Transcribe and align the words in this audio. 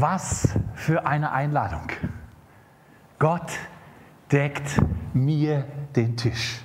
Was 0.00 0.48
für 0.72 1.04
eine 1.04 1.30
Einladung. 1.30 1.88
Gott 3.18 3.52
deckt 4.32 4.80
mir 5.12 5.66
den 5.94 6.16
Tisch. 6.16 6.62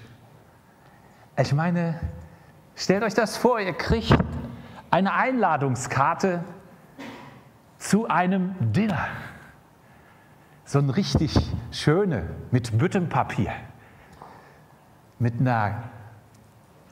Ich 1.38 1.52
meine, 1.52 2.00
stellt 2.78 3.04
euch 3.04 3.14
das 3.14 3.36
vor, 3.36 3.60
ihr 3.60 3.74
kriegt 3.74 4.18
eine 4.90 5.12
Einladungskarte 5.12 6.46
zu 7.78 8.08
einem 8.08 8.56
Dinner. 8.72 9.06
So 10.64 10.80
ein 10.80 10.90
richtig 10.90 11.38
schöne 11.72 12.30
mit 12.52 12.78
Büttenpapier, 12.78 13.52
mit 15.20 15.42
einer 15.42 15.84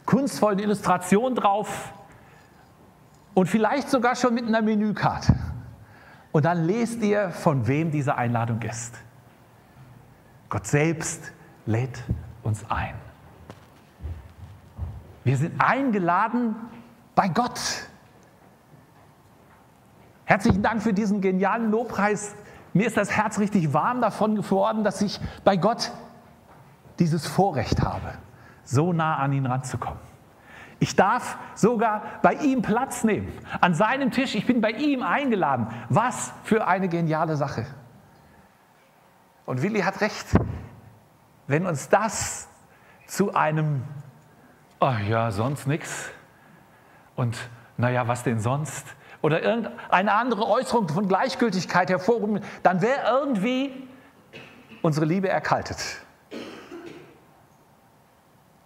kunstvollen 0.06 0.60
Illustration 0.60 1.36
drauf 1.36 1.94
und 3.34 3.48
vielleicht 3.48 3.90
sogar 3.90 4.18
schon 4.18 4.34
mit 4.34 4.46
einer 4.46 4.62
Menükarte. 4.62 5.43
Und 6.34 6.46
dann 6.46 6.66
lest 6.66 7.02
ihr, 7.04 7.30
von 7.30 7.68
wem 7.68 7.92
diese 7.92 8.16
Einladung 8.16 8.62
ist. 8.64 8.96
Gott 10.50 10.66
selbst 10.68 11.32
lädt 11.66 12.04
uns 12.42 12.70
ein. 12.70 12.96
Wir 15.24 15.38
sind 15.38 15.62
eingeladen 15.62 16.56
bei 17.16 17.30
Gott. 17.30 17.88
Herzlichen 20.26 20.64
Dank 20.64 20.82
für 20.82 20.92
diesen 20.92 21.22
genialen 21.22 21.70
Lobpreis. 21.70 22.36
Mir 22.74 22.88
ist 22.88 22.98
das 22.98 23.12
Herz 23.12 23.38
richtig 23.38 23.72
warm 23.72 24.02
davon 24.02 24.36
geworden, 24.36 24.84
dass 24.84 25.02
ich 25.02 25.20
bei 25.44 25.56
Gott 25.56 25.92
dieses 26.98 27.28
Vorrecht 27.28 27.84
habe, 27.84 28.12
so 28.64 28.92
nah 28.92 29.18
an 29.18 29.34
ihn 29.34 29.46
ranzukommen. 29.46 30.13
Ich 30.80 30.96
darf 30.96 31.38
sogar 31.56 32.04
bei 32.22 32.34
ihm 32.34 32.62
Platz 32.62 33.04
nehmen, 33.04 33.32
an 33.62 33.74
seinem 33.74 34.12
Tisch. 34.12 34.36
Ich 34.36 34.46
bin 34.46 34.62
bei 34.62 34.72
ihm 34.72 35.04
eingeladen. 35.04 35.68
Was 35.90 36.34
für 36.44 36.68
eine 36.68 36.90
geniale 36.90 37.36
Sache. 37.38 37.66
Und 39.46 39.62
Willi 39.62 39.82
hat 39.82 40.02
recht, 40.02 40.28
wenn 41.48 41.66
uns 41.66 41.90
das 41.90 42.48
zu 43.08 43.34
einem, 43.34 43.84
oh 44.80 44.96
ja, 45.08 45.32
sonst 45.32 45.68
nichts 45.68 46.10
und 47.16 47.38
naja, 47.78 48.08
was 48.08 48.24
denn 48.24 48.40
sonst? 48.40 48.86
Oder 49.22 49.42
irgendeine 49.42 50.14
andere 50.14 50.48
Äußerung 50.48 50.90
von 50.90 51.08
Gleichgültigkeit 51.08 51.90
hervorrufen, 51.90 52.42
dann 52.62 52.82
wäre 52.82 53.08
irgendwie 53.08 53.88
unsere 54.82 55.06
Liebe 55.06 55.30
erkaltet. 55.30 56.02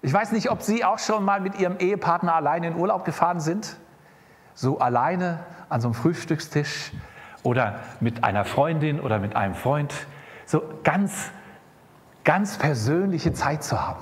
Ich 0.01 0.13
weiß 0.13 0.31
nicht, 0.31 0.51
ob 0.51 0.61
Sie 0.61 0.85
auch 0.85 0.99
schon 0.99 1.25
mal 1.25 1.41
mit 1.41 1.59
Ihrem 1.59 1.77
Ehepartner 1.79 2.35
alleine 2.35 2.67
in 2.67 2.75
Urlaub 2.75 3.03
gefahren 3.03 3.39
sind. 3.39 3.77
So 4.53 4.79
alleine 4.79 5.39
an 5.69 5.81
so 5.81 5.87
einem 5.87 5.95
Frühstückstisch 5.95 6.91
oder 7.43 7.79
mit 7.99 8.23
einer 8.23 8.45
Freundin 8.45 8.99
oder 8.99 9.19
mit 9.19 9.35
einem 9.35 9.55
Freund. 9.55 9.93
So 10.45 10.61
ganz, 10.83 11.31
ganz 12.23 12.57
persönliche 12.57 13.33
Zeit 13.33 13.63
zu 13.63 13.81
haben. 13.81 14.01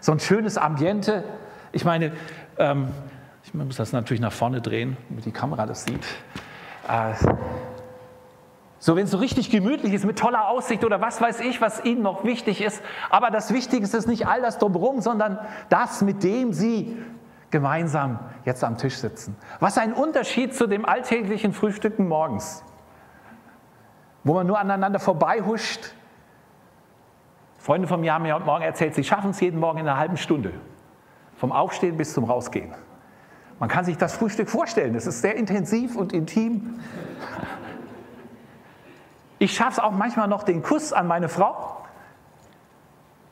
So 0.00 0.12
ein 0.12 0.20
schönes 0.20 0.58
Ambiente. 0.58 1.24
Ich 1.72 1.84
meine, 1.84 2.12
ähm, 2.58 2.88
ich 3.44 3.54
muss 3.54 3.76
das 3.76 3.92
natürlich 3.92 4.20
nach 4.20 4.32
vorne 4.32 4.60
drehen, 4.60 4.96
damit 5.08 5.24
die 5.26 5.32
Kamera 5.32 5.66
das 5.66 5.84
sieht. 5.84 6.04
Äh, 6.88 7.14
so, 8.82 8.96
wenn 8.96 9.04
es 9.04 9.10
so 9.10 9.18
richtig 9.18 9.50
gemütlich 9.50 9.92
ist, 9.92 10.06
mit 10.06 10.18
toller 10.18 10.48
Aussicht 10.48 10.84
oder 10.84 11.02
was 11.02 11.20
weiß 11.20 11.40
ich, 11.40 11.60
was 11.60 11.84
Ihnen 11.84 12.00
noch 12.00 12.24
wichtig 12.24 12.62
ist. 12.62 12.82
Aber 13.10 13.30
das 13.30 13.52
Wichtigste 13.52 13.98
ist 13.98 14.08
nicht 14.08 14.26
all 14.26 14.40
das 14.40 14.56
drumherum, 14.56 15.02
sondern 15.02 15.38
das, 15.68 16.00
mit 16.00 16.24
dem 16.24 16.54
Sie 16.54 16.96
gemeinsam 17.50 18.18
jetzt 18.46 18.64
am 18.64 18.78
Tisch 18.78 18.96
sitzen. 18.96 19.36
Was 19.60 19.76
ein 19.76 19.92
Unterschied 19.92 20.54
zu 20.54 20.66
dem 20.66 20.86
alltäglichen 20.86 21.52
Frühstücken 21.52 22.08
morgens, 22.08 22.64
wo 24.24 24.32
man 24.32 24.46
nur 24.46 24.58
aneinander 24.58 24.98
vorbeihuscht. 24.98 25.92
Freunde 27.58 27.86
von 27.86 28.00
mir 28.00 28.14
haben 28.14 28.22
mir 28.22 28.34
heute 28.34 28.46
Morgen 28.46 28.64
erzählt, 28.64 28.94
sie 28.94 29.04
schaffen 29.04 29.32
es 29.32 29.40
jeden 29.40 29.60
Morgen 29.60 29.80
in 29.80 29.88
einer 29.88 29.98
halben 29.98 30.16
Stunde. 30.16 30.54
Vom 31.36 31.52
Aufstehen 31.52 31.98
bis 31.98 32.14
zum 32.14 32.24
Rausgehen. 32.24 32.74
Man 33.58 33.68
kann 33.68 33.84
sich 33.84 33.98
das 33.98 34.14
Frühstück 34.14 34.48
vorstellen, 34.48 34.94
es 34.94 35.06
ist 35.06 35.20
sehr 35.20 35.36
intensiv 35.36 35.96
und 35.96 36.14
intim. 36.14 36.80
Ich 39.40 39.54
schaffe 39.54 39.72
es 39.72 39.78
auch 39.78 39.90
manchmal 39.90 40.28
noch 40.28 40.42
den 40.42 40.62
Kuss 40.62 40.92
an 40.92 41.06
meine 41.06 41.30
Frau. 41.30 41.78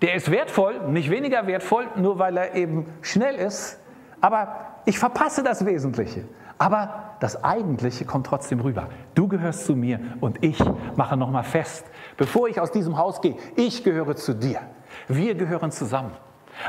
Der 0.01 0.15
ist 0.15 0.31
wertvoll, 0.31 0.81
nicht 0.89 1.11
weniger 1.11 1.47
wertvoll, 1.47 1.87
nur 1.97 2.19
weil 2.19 2.39
er 2.39 2.55
eben 2.55 2.87
schnell 3.03 3.35
ist. 3.35 3.79
Aber 4.23 4.57
ich 4.87 4.99
verpasse 4.99 5.43
das 5.43 5.67
Wesentliche. 5.67 6.25
Aber 6.57 7.13
das 7.21 7.45
Eigentliche 7.45 8.07
kommt 8.07 8.27
trotzdem 8.27 8.61
rüber. 8.61 8.89
Du 9.15 9.29
gehörst 9.29 9.67
zu 9.67 9.77
mir 9.77 10.01
und 10.21 10.43
ich 10.43 10.59
mache 10.97 11.15
nochmal 11.19 11.45
fest, 11.45 11.85
bevor 12.17 12.49
ich 12.49 12.59
aus 12.59 12.73
diesem 12.73 12.97
Haus 12.97 13.21
gehe, 13.21 13.37
ich 13.55 13.85
gehöre 13.85 14.17
zu 14.17 14.35
dir. 14.35 14.61
Wir 15.09 15.35
gehören 15.35 15.71
zusammen. 15.71 16.13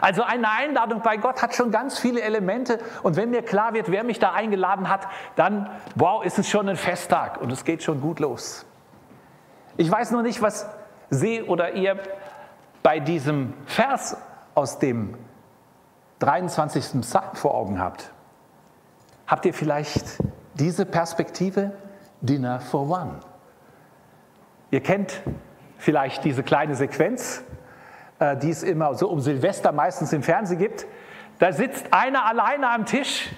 Also 0.01 0.21
eine 0.21 0.51
Einladung 0.51 1.01
bei 1.01 1.15
Gott 1.15 1.41
hat 1.41 1.55
schon 1.55 1.71
ganz 1.71 1.97
viele 1.97 2.21
Elemente 2.21 2.79
und 3.03 3.15
wenn 3.15 3.29
mir 3.29 3.41
klar 3.41 3.73
wird, 3.73 3.89
wer 3.89 4.03
mich 4.03 4.19
da 4.19 4.33
eingeladen 4.33 4.89
hat, 4.89 5.07
dann, 5.37 5.69
wow, 5.95 6.25
ist 6.25 6.37
es 6.37 6.49
schon 6.49 6.67
ein 6.67 6.75
Festtag 6.75 7.39
und 7.41 7.53
es 7.53 7.63
geht 7.63 7.81
schon 7.83 8.01
gut 8.01 8.19
los. 8.19 8.65
Ich 9.79 9.89
weiß 9.89 10.11
nur 10.11 10.23
nicht, 10.23 10.41
was 10.41 10.67
Sie 11.09 11.41
oder 11.41 11.71
ihr 11.71 11.97
bei 12.83 12.99
diesem 12.99 13.53
Vers 13.65 14.17
aus 14.53 14.77
dem 14.77 15.15
23. 16.19 16.99
Psalm 16.99 17.33
vor 17.35 17.55
Augen 17.55 17.79
habt. 17.79 18.11
Habt 19.25 19.45
ihr 19.45 19.53
vielleicht 19.53 20.03
diese 20.55 20.85
Perspektive? 20.85 21.71
Dinner 22.19 22.59
for 22.59 22.89
One. 22.89 23.21
Ihr 24.69 24.83
kennt 24.83 25.21
vielleicht 25.77 26.25
diese 26.25 26.43
kleine 26.43 26.75
Sequenz, 26.75 27.41
äh, 28.19 28.35
die 28.35 28.49
es 28.49 28.63
immer 28.63 28.95
so 28.95 29.07
um 29.07 29.21
Silvester 29.21 29.71
meistens 29.71 30.11
im 30.11 30.23
Fernsehen 30.23 30.59
gibt. 30.59 30.87
Da 31.39 31.53
sitzt 31.53 31.93
einer 31.93 32.25
alleine 32.25 32.69
am 32.69 32.85
Tisch, 32.85 33.29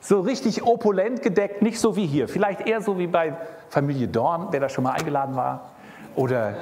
so 0.00 0.18
richtig 0.18 0.64
opulent 0.64 1.22
gedeckt, 1.22 1.62
nicht 1.62 1.78
so 1.78 1.94
wie 1.94 2.06
hier, 2.06 2.26
vielleicht 2.26 2.66
eher 2.66 2.80
so 2.80 2.98
wie 2.98 3.06
bei 3.06 3.36
Familie 3.68 4.08
Dorn, 4.08 4.48
wer 4.50 4.58
da 4.58 4.68
schon 4.68 4.82
mal 4.82 4.92
eingeladen 4.92 5.36
war 5.36 5.75
oder 6.16 6.54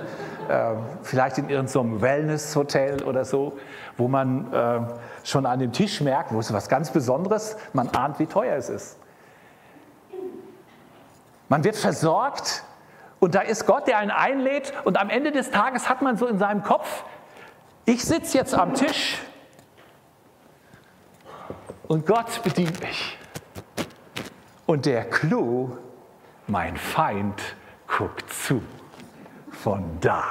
äh, 0.49 0.75
vielleicht 1.03 1.39
in 1.39 1.49
irgendeinem 1.49 2.03
Wellness-Hotel 2.03 3.03
oder 3.05 3.25
so, 3.25 3.57
wo 3.97 4.09
man 4.09 4.53
äh, 4.53 4.81
schon 5.23 5.47
an 5.47 5.61
dem 5.61 5.73
Tisch 5.73 6.01
merkt, 6.01 6.33
wo 6.33 6.41
ist 6.41 6.53
was 6.53 6.69
ganz 6.69 6.91
Besonderes, 6.91 7.57
man 7.73 7.89
ahnt, 7.89 8.19
wie 8.19 8.27
teuer 8.27 8.57
es 8.57 8.69
ist. 8.69 8.99
Man 11.49 11.65
wird 11.65 11.77
versorgt 11.77 12.65
und 13.21 13.35
da 13.35 13.41
ist 13.41 13.67
Gott, 13.67 13.87
der 13.87 13.99
einen 13.99 14.11
einlädt 14.11 14.73
und 14.85 14.99
am 14.99 15.09
Ende 15.09 15.31
des 15.33 15.51
Tages 15.51 15.89
hat 15.89 16.03
man 16.03 16.17
so 16.17 16.27
in 16.27 16.39
seinem 16.39 16.63
Kopf, 16.63 17.05
ich 17.87 18.05
sitze 18.05 18.37
jetzt 18.39 18.55
am 18.55 18.75
Tisch 18.75 19.23
und 21.87 22.07
Gott 22.07 22.43
bedient 22.43 22.81
mich. 22.81 23.19
Und 24.67 24.87
der 24.87 25.05
Clou, 25.05 25.77
mein 26.47 26.77
Feind, 26.77 27.41
guckt 27.87 28.33
zu 28.33 28.63
von 29.65 29.83
da. 30.03 30.25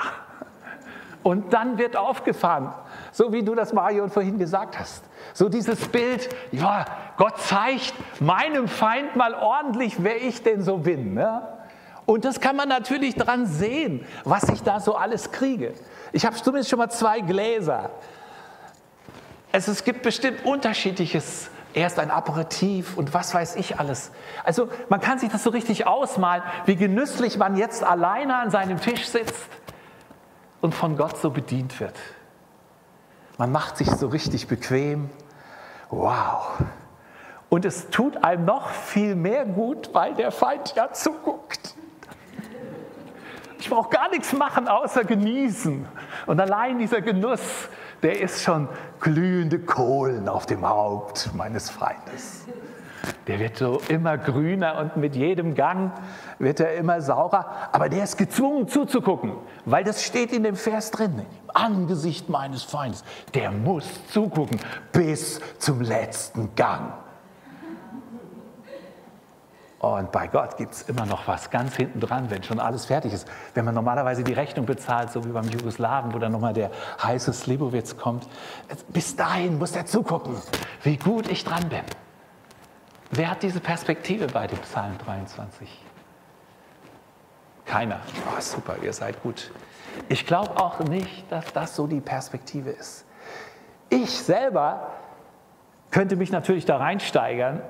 Und 1.24 1.54
dann 1.54 1.80
wird 1.80 1.96
aufgefahren, 1.96 2.72
so 3.12 3.34
wie 3.34 3.42
du 3.42 3.56
das 3.56 3.74
Marion 3.74 4.12
vorhin 4.12 4.38
gesagt 4.38 4.78
hast. 4.78 5.04
So 5.34 5.50
dieses 5.50 5.88
Bild, 5.88 6.30
ja, 6.52 6.86
Gott 7.18 7.40
zeigt 7.40 7.96
meinem 8.22 8.68
Feind 8.68 9.16
mal 9.16 9.34
ordentlich, 9.34 9.96
wer 10.04 10.22
ich 10.22 10.44
denn 10.44 10.62
so 10.62 10.78
bin. 10.78 11.16
Ne? 11.16 11.42
Und 12.06 12.26
das 12.26 12.40
kann 12.42 12.56
man 12.56 12.70
natürlich 12.70 13.16
dran 13.16 13.48
sehen, 13.48 14.06
was 14.24 14.50
ich 14.50 14.62
da 14.62 14.80
so 14.80 14.96
alles 14.96 15.32
kriege. 15.32 15.74
Ich 16.12 16.28
habe 16.28 16.36
zumindest 16.36 16.70
schon 16.70 16.78
mal 16.78 16.92
zwei 16.92 17.22
Gläser. 17.22 17.90
Es, 19.52 19.68
es 19.68 19.84
gibt 19.84 20.04
bestimmt 20.04 20.46
unterschiedliches 20.46 21.50
erst 21.74 22.00
ein 22.00 22.12
Aperitif 22.12 22.98
und 22.98 23.14
was 23.14 23.34
weiß 23.34 23.56
ich 23.56 23.80
alles. 23.80 24.12
Also 24.44 24.70
man 24.90 25.02
kann 25.02 25.20
sich 25.20 25.30
das 25.30 25.44
so 25.44 25.50
richtig 25.50 25.88
ausmalen, 25.88 26.44
wie 26.66 26.76
genüsslich 26.76 27.38
man 27.38 27.58
jetzt 27.58 27.84
alleine 27.84 28.38
an 28.38 28.52
seinem 28.52 28.80
Tisch 28.80 29.08
sitzt 29.08 29.50
und 30.62 30.74
von 30.74 30.98
Gott 30.98 31.18
so 31.18 31.30
bedient 31.30 31.80
wird. 31.80 31.96
Man 33.38 33.52
macht 33.52 33.78
sich 33.78 33.90
so 33.90 34.08
richtig 34.08 34.48
bequem. 34.48 35.10
Wow. 35.90 36.62
Und 37.50 37.66
es 37.66 37.90
tut 37.90 38.24
einem 38.24 38.46
noch 38.46 38.70
viel 38.70 39.16
mehr 39.16 39.46
gut, 39.46 39.90
weil 39.94 40.16
der 40.16 40.32
Feind 40.32 40.74
ja 40.76 40.92
zuguckt. 40.92 41.76
Ich 43.60 43.70
brauche 43.70 43.90
gar 43.90 44.10
nichts 44.10 44.34
machen, 44.34 44.68
außer 44.68 45.04
genießen. 45.04 45.88
Und 46.26 46.40
allein 46.40 46.80
dieser 46.80 47.02
Genuss, 47.02 47.42
der 48.04 48.20
ist 48.20 48.44
schon 48.44 48.68
glühende 49.00 49.60
Kohlen 49.60 50.30
auf 50.30 50.46
dem 50.46 50.68
Haupt 50.68 51.32
meines 51.34 51.70
Feindes. 51.70 52.46
Der 53.28 53.40
wird 53.40 53.58
so 53.58 53.82
immer 53.90 54.18
grüner 54.18 54.78
und 54.78 54.98
mit 54.98 55.16
jedem 55.16 55.56
Gang 55.56 55.92
wird 56.40 56.60
er 56.60 56.76
immer 56.76 57.02
saurer. 57.02 57.70
Aber 57.72 57.90
der 57.90 58.04
ist 58.04 58.18
gezwungen 58.18 58.68
zuzugucken, 58.68 59.34
weil 59.66 59.84
das 59.84 60.04
steht 60.04 60.32
in 60.32 60.44
dem 60.44 60.56
Vers 60.56 60.92
drin. 60.92 61.20
Im 61.20 61.52
Angesicht 61.54 62.30
meines 62.30 62.64
Feindes. 62.64 63.04
Der 63.34 63.52
muss 63.52 63.86
zugucken 64.08 64.60
bis 64.92 65.42
zum 65.58 65.82
letzten 65.82 66.54
Gang. 66.56 66.94
Und 69.84 70.14
bei 70.14 70.28
Gott 70.28 70.56
gibt 70.56 70.76
es 70.76 70.84
immer 70.84 71.06
noch 71.06 71.28
was 71.28 71.50
ganz 71.50 71.76
hinten 71.76 72.00
dran, 72.00 72.30
wenn 72.30 72.42
schon 72.42 72.58
alles 72.58 72.86
fertig 72.86 73.12
ist. 73.12 73.28
Wenn 73.54 73.66
man 73.66 73.76
normalerweise 73.76 74.24
die 74.24 74.32
Rechnung 74.32 74.66
bezahlt, 74.66 75.12
so 75.12 75.26
wie 75.26 75.32
beim 75.34 75.50
Jugoslawen, 75.50 76.14
wo 76.14 76.20
dann 76.20 76.32
nochmal 76.32 76.54
der 76.54 76.72
heiße 77.04 77.34
Slibowitz 77.34 77.98
kommt. 77.98 78.26
Bis 78.88 79.18
dahin 79.18 79.58
muss 79.58 79.76
er 79.76 79.86
zugucken, 79.86 80.38
wie 80.84 80.96
gut 80.96 81.28
ich 81.28 81.44
dran 81.44 81.68
bin. 81.68 81.82
Wer 83.12 83.32
hat 83.32 83.44
diese 83.44 83.60
Perspektive 83.60 84.28
bei 84.28 84.48
dem 84.48 84.58
Psalm 84.60 84.98
23? 85.00 85.68
Keiner. 87.66 88.00
Oh, 88.30 88.40
super, 88.40 88.78
ihr 88.82 88.94
seid 88.94 89.22
gut. 89.22 89.52
Ich 90.08 90.26
glaube 90.26 90.56
auch 90.62 90.80
nicht, 90.80 91.30
dass 91.30 91.52
das 91.52 91.76
so 91.76 91.88
die 91.88 92.00
Perspektive 92.00 92.70
ist. 92.70 93.04
Ich 93.90 94.12
selber 94.12 94.94
könnte 95.92 96.16
mich 96.16 96.32
natürlich 96.32 96.64
da 96.64 96.78
reinsteigern 96.78 97.62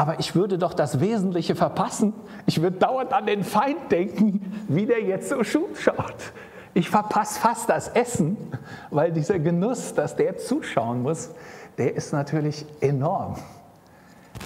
aber 0.00 0.18
ich 0.18 0.34
würde 0.34 0.56
doch 0.56 0.72
das 0.72 0.98
Wesentliche 1.00 1.54
verpassen. 1.54 2.14
Ich 2.46 2.62
würde 2.62 2.78
dauernd 2.78 3.12
an 3.12 3.26
den 3.26 3.44
Feind 3.44 3.92
denken, 3.92 4.64
wie 4.66 4.86
der 4.86 5.02
jetzt 5.02 5.28
so 5.28 5.44
schaut. 5.44 6.32
Ich 6.72 6.88
verpasse 6.88 7.38
fast 7.38 7.68
das 7.68 7.88
Essen, 7.88 8.38
weil 8.90 9.12
dieser 9.12 9.38
Genuss, 9.38 9.92
dass 9.92 10.16
der 10.16 10.38
zuschauen 10.38 11.02
muss, 11.02 11.28
der 11.76 11.96
ist 11.96 12.14
natürlich 12.14 12.64
enorm. 12.80 13.34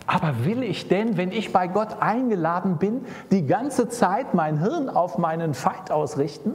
Aber 0.08 0.44
will 0.44 0.64
ich 0.64 0.88
denn, 0.88 1.16
wenn 1.16 1.30
ich 1.30 1.52
bei 1.52 1.68
Gott 1.68 2.02
eingeladen 2.02 2.78
bin, 2.78 3.06
die 3.30 3.46
ganze 3.46 3.88
Zeit 3.88 4.34
mein 4.34 4.58
Hirn 4.58 4.88
auf 4.88 5.18
meinen 5.18 5.54
Feind 5.54 5.92
ausrichten? 5.92 6.54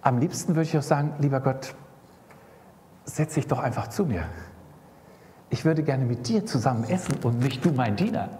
Am 0.00 0.18
liebsten 0.18 0.54
würde 0.54 0.62
ich 0.62 0.78
auch 0.78 0.82
sagen, 0.82 1.14
lieber 1.18 1.40
Gott, 1.40 1.74
setz 3.04 3.34
dich 3.34 3.48
doch 3.48 3.58
einfach 3.58 3.88
zu 3.88 4.06
mir 4.06 4.26
ich 5.52 5.66
würde 5.66 5.82
gerne 5.82 6.04
mit 6.06 6.26
dir 6.26 6.44
zusammen 6.46 6.82
essen 6.84 7.14
und 7.22 7.38
nicht 7.38 7.64
du 7.64 7.70
mein 7.70 7.94
Diener. 7.94 8.30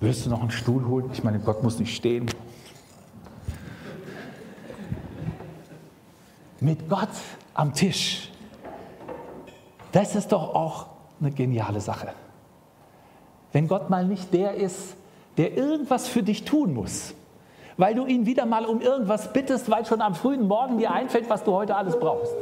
Willst 0.00 0.24
du 0.24 0.30
noch 0.30 0.40
einen 0.40 0.50
Stuhl 0.50 0.86
holen? 0.86 1.10
Ich 1.12 1.22
meine, 1.22 1.38
Gott 1.38 1.62
muss 1.62 1.78
nicht 1.78 1.94
stehen. 1.94 2.30
Mit 6.60 6.88
Gott 6.88 7.10
am 7.52 7.74
Tisch 7.74 8.32
das 9.98 10.14
ist 10.14 10.30
doch 10.30 10.54
auch 10.54 10.86
eine 11.20 11.32
geniale 11.32 11.80
Sache. 11.80 12.10
Wenn 13.52 13.66
Gott 13.66 13.90
mal 13.90 14.04
nicht 14.04 14.32
der 14.32 14.54
ist, 14.54 14.94
der 15.36 15.56
irgendwas 15.56 16.06
für 16.06 16.22
dich 16.22 16.44
tun 16.44 16.72
muss, 16.72 17.14
weil 17.76 17.96
du 17.96 18.06
ihn 18.06 18.24
wieder 18.24 18.46
mal 18.46 18.64
um 18.64 18.80
irgendwas 18.80 19.32
bittest, 19.32 19.68
weil 19.68 19.84
schon 19.86 20.00
am 20.00 20.14
frühen 20.14 20.46
Morgen 20.46 20.78
dir 20.78 20.92
einfällt, 20.92 21.28
was 21.28 21.42
du 21.42 21.52
heute 21.52 21.74
alles 21.74 21.98
brauchst. 21.98 22.32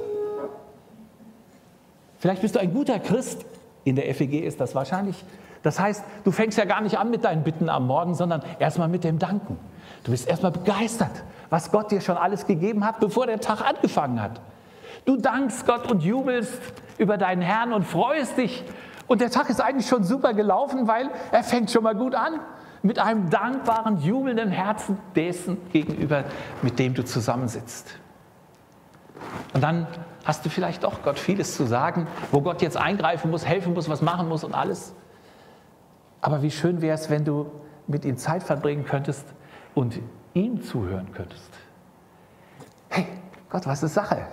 Vielleicht 2.18 2.42
bist 2.42 2.56
du 2.56 2.60
ein 2.60 2.74
guter 2.74 2.98
Christ, 2.98 3.46
in 3.84 3.96
der 3.96 4.14
FEG 4.14 4.44
ist 4.44 4.60
das 4.60 4.74
wahrscheinlich. 4.74 5.24
Das 5.62 5.80
heißt, 5.80 6.04
du 6.24 6.32
fängst 6.32 6.58
ja 6.58 6.66
gar 6.66 6.82
nicht 6.82 6.98
an 6.98 7.10
mit 7.10 7.24
deinen 7.24 7.42
Bitten 7.42 7.70
am 7.70 7.86
Morgen, 7.86 8.14
sondern 8.14 8.42
erstmal 8.58 8.88
mit 8.88 9.02
dem 9.02 9.18
Danken. 9.18 9.56
Du 10.04 10.10
bist 10.10 10.28
erstmal 10.28 10.52
begeistert, 10.52 11.24
was 11.48 11.70
Gott 11.70 11.90
dir 11.90 12.02
schon 12.02 12.18
alles 12.18 12.46
gegeben 12.46 12.84
hat, 12.84 13.00
bevor 13.00 13.26
der 13.26 13.40
Tag 13.40 13.62
angefangen 13.66 14.20
hat. 14.20 14.42
Du 15.06 15.16
dankst 15.16 15.66
Gott 15.66 15.90
und 15.90 16.02
jubelst 16.02 16.60
über 16.98 17.16
deinen 17.16 17.40
Herrn 17.40 17.72
und 17.72 17.84
freust 17.84 18.36
dich. 18.36 18.64
Und 19.06 19.20
der 19.20 19.30
Tag 19.30 19.48
ist 19.48 19.60
eigentlich 19.60 19.86
schon 19.86 20.02
super 20.02 20.34
gelaufen, 20.34 20.88
weil 20.88 21.10
er 21.30 21.44
fängt 21.44 21.70
schon 21.70 21.84
mal 21.84 21.94
gut 21.94 22.14
an. 22.14 22.40
Mit 22.82 22.98
einem 22.98 23.30
dankbaren, 23.30 24.00
jubelnden 24.00 24.50
Herzen 24.50 24.98
dessen 25.14 25.58
gegenüber, 25.70 26.24
mit 26.60 26.78
dem 26.78 26.94
du 26.94 27.04
zusammensitzt. 27.04 27.98
Und 29.54 29.62
dann 29.62 29.86
hast 30.24 30.44
du 30.44 30.50
vielleicht 30.50 30.82
doch 30.82 31.02
Gott 31.02 31.18
vieles 31.18 31.56
zu 31.56 31.66
sagen, 31.66 32.08
wo 32.32 32.40
Gott 32.40 32.60
jetzt 32.60 32.76
eingreifen 32.76 33.30
muss, 33.30 33.46
helfen 33.46 33.74
muss, 33.74 33.88
was 33.88 34.02
machen 34.02 34.28
muss 34.28 34.42
und 34.42 34.54
alles. 34.54 34.92
Aber 36.20 36.42
wie 36.42 36.50
schön 36.50 36.82
wäre 36.82 36.94
es, 36.94 37.10
wenn 37.10 37.24
du 37.24 37.50
mit 37.86 38.04
ihm 38.04 38.16
Zeit 38.16 38.42
verbringen 38.42 38.84
könntest 38.84 39.24
und 39.74 40.00
ihm 40.34 40.62
zuhören 40.62 41.12
könntest. 41.12 41.50
Hey, 42.88 43.06
Gott, 43.48 43.66
was 43.66 43.84
ist 43.84 43.94
Sache? 43.94 44.26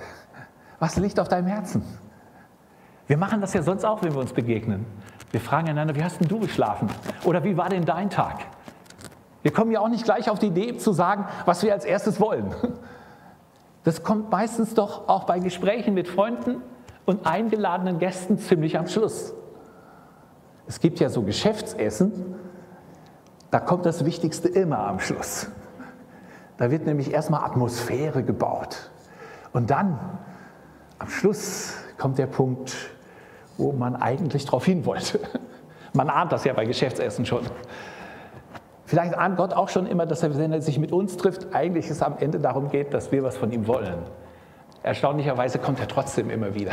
Was 0.84 0.98
liegt 0.98 1.18
auf 1.18 1.30
deinem 1.30 1.48
Herzen? 1.48 1.82
Wir 3.08 3.16
machen 3.16 3.40
das 3.40 3.54
ja 3.54 3.64
sonst 3.64 3.86
auch, 3.86 4.04
wenn 4.04 4.12
wir 4.12 4.20
uns 4.20 4.34
begegnen. 4.34 4.86
Wir 5.32 5.40
fragen 5.40 5.70
einander, 5.70 5.96
wie 5.96 6.04
hast 6.04 6.20
denn 6.20 6.28
du 6.28 6.40
geschlafen? 6.40 6.90
Oder 7.24 7.46
wie 7.46 7.56
war 7.56 7.70
denn 7.70 7.86
dein 7.86 8.10
Tag? 8.10 8.40
Wir 9.44 9.54
kommen 9.54 9.72
ja 9.72 9.80
auch 9.80 9.88
nicht 9.88 10.04
gleich 10.04 10.30
auf 10.30 10.40
die 10.40 10.48
Idee 10.48 10.76
zu 10.76 10.92
sagen, 10.92 11.26
was 11.46 11.64
wir 11.64 11.72
als 11.72 11.86
erstes 11.86 12.20
wollen. 12.20 12.54
Das 13.86 14.04
kommt 14.04 14.30
meistens 14.30 14.74
doch 14.74 15.08
auch 15.08 15.24
bei 15.24 15.40
Gesprächen 15.40 15.94
mit 15.94 16.10
Freunden 16.10 16.62
und 17.06 17.26
eingeladenen 17.26 17.98
Gästen 17.98 18.38
ziemlich 18.38 18.78
am 18.78 18.88
Schluss. 18.88 19.34
Es 20.68 20.82
gibt 20.82 21.00
ja 21.00 21.08
so 21.08 21.22
Geschäftsessen, 21.22 22.36
da 23.52 23.62
kommt 23.62 23.86
das 23.86 24.04
Wichtigste 24.04 24.50
immer 24.50 24.80
am 24.80 25.00
Schluss. 25.00 25.48
Da 26.58 26.72
wird 26.72 26.86
nämlich 26.86 27.14
erstmal 27.14 27.46
Atmosphäre 27.46 28.22
gebaut. 28.22 28.92
Und 29.54 29.70
dann 29.70 29.98
am 31.04 31.10
Schluss 31.10 31.74
kommt 31.98 32.18
der 32.18 32.28
Punkt, 32.28 32.74
wo 33.58 33.74
man 33.74 33.98
eigentlich 33.98 34.46
darauf 34.46 34.64
hin 34.64 34.86
wollte. 34.86 35.20
Man 35.94 36.10
ahnt 36.10 36.32
das 36.32 36.46
ja 36.46 36.54
bei 36.54 36.66
Geschäftsessen 36.66 37.26
schon. 37.26 37.42
Vielleicht 38.86 39.14
ahnt 39.14 39.36
Gott 39.36 39.54
auch 39.54 39.68
schon 39.68 39.86
immer, 39.86 40.06
dass 40.06 40.24
er, 40.24 40.36
wenn 40.38 40.54
er 40.54 40.62
sich 40.62 40.80
mit 40.80 40.94
uns 40.94 41.18
trifft, 41.18 41.54
eigentlich 41.54 41.90
es 41.90 42.02
am 42.02 42.18
Ende 42.18 42.40
darum 42.40 42.70
geht, 42.70 42.94
dass 42.94 43.12
wir 43.12 43.22
was 43.22 43.36
von 43.36 43.52
ihm 43.52 43.68
wollen. 43.68 43.98
Erstaunlicherweise 44.82 45.60
kommt 45.60 45.82
er 45.82 45.90
trotzdem 45.90 46.30
immer 46.30 46.56
wieder. 46.56 46.72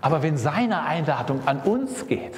Aber 0.00 0.22
wenn 0.22 0.38
seine 0.38 0.84
Einladung 0.84 1.40
an 1.46 1.60
uns 1.60 2.06
geht, 2.06 2.34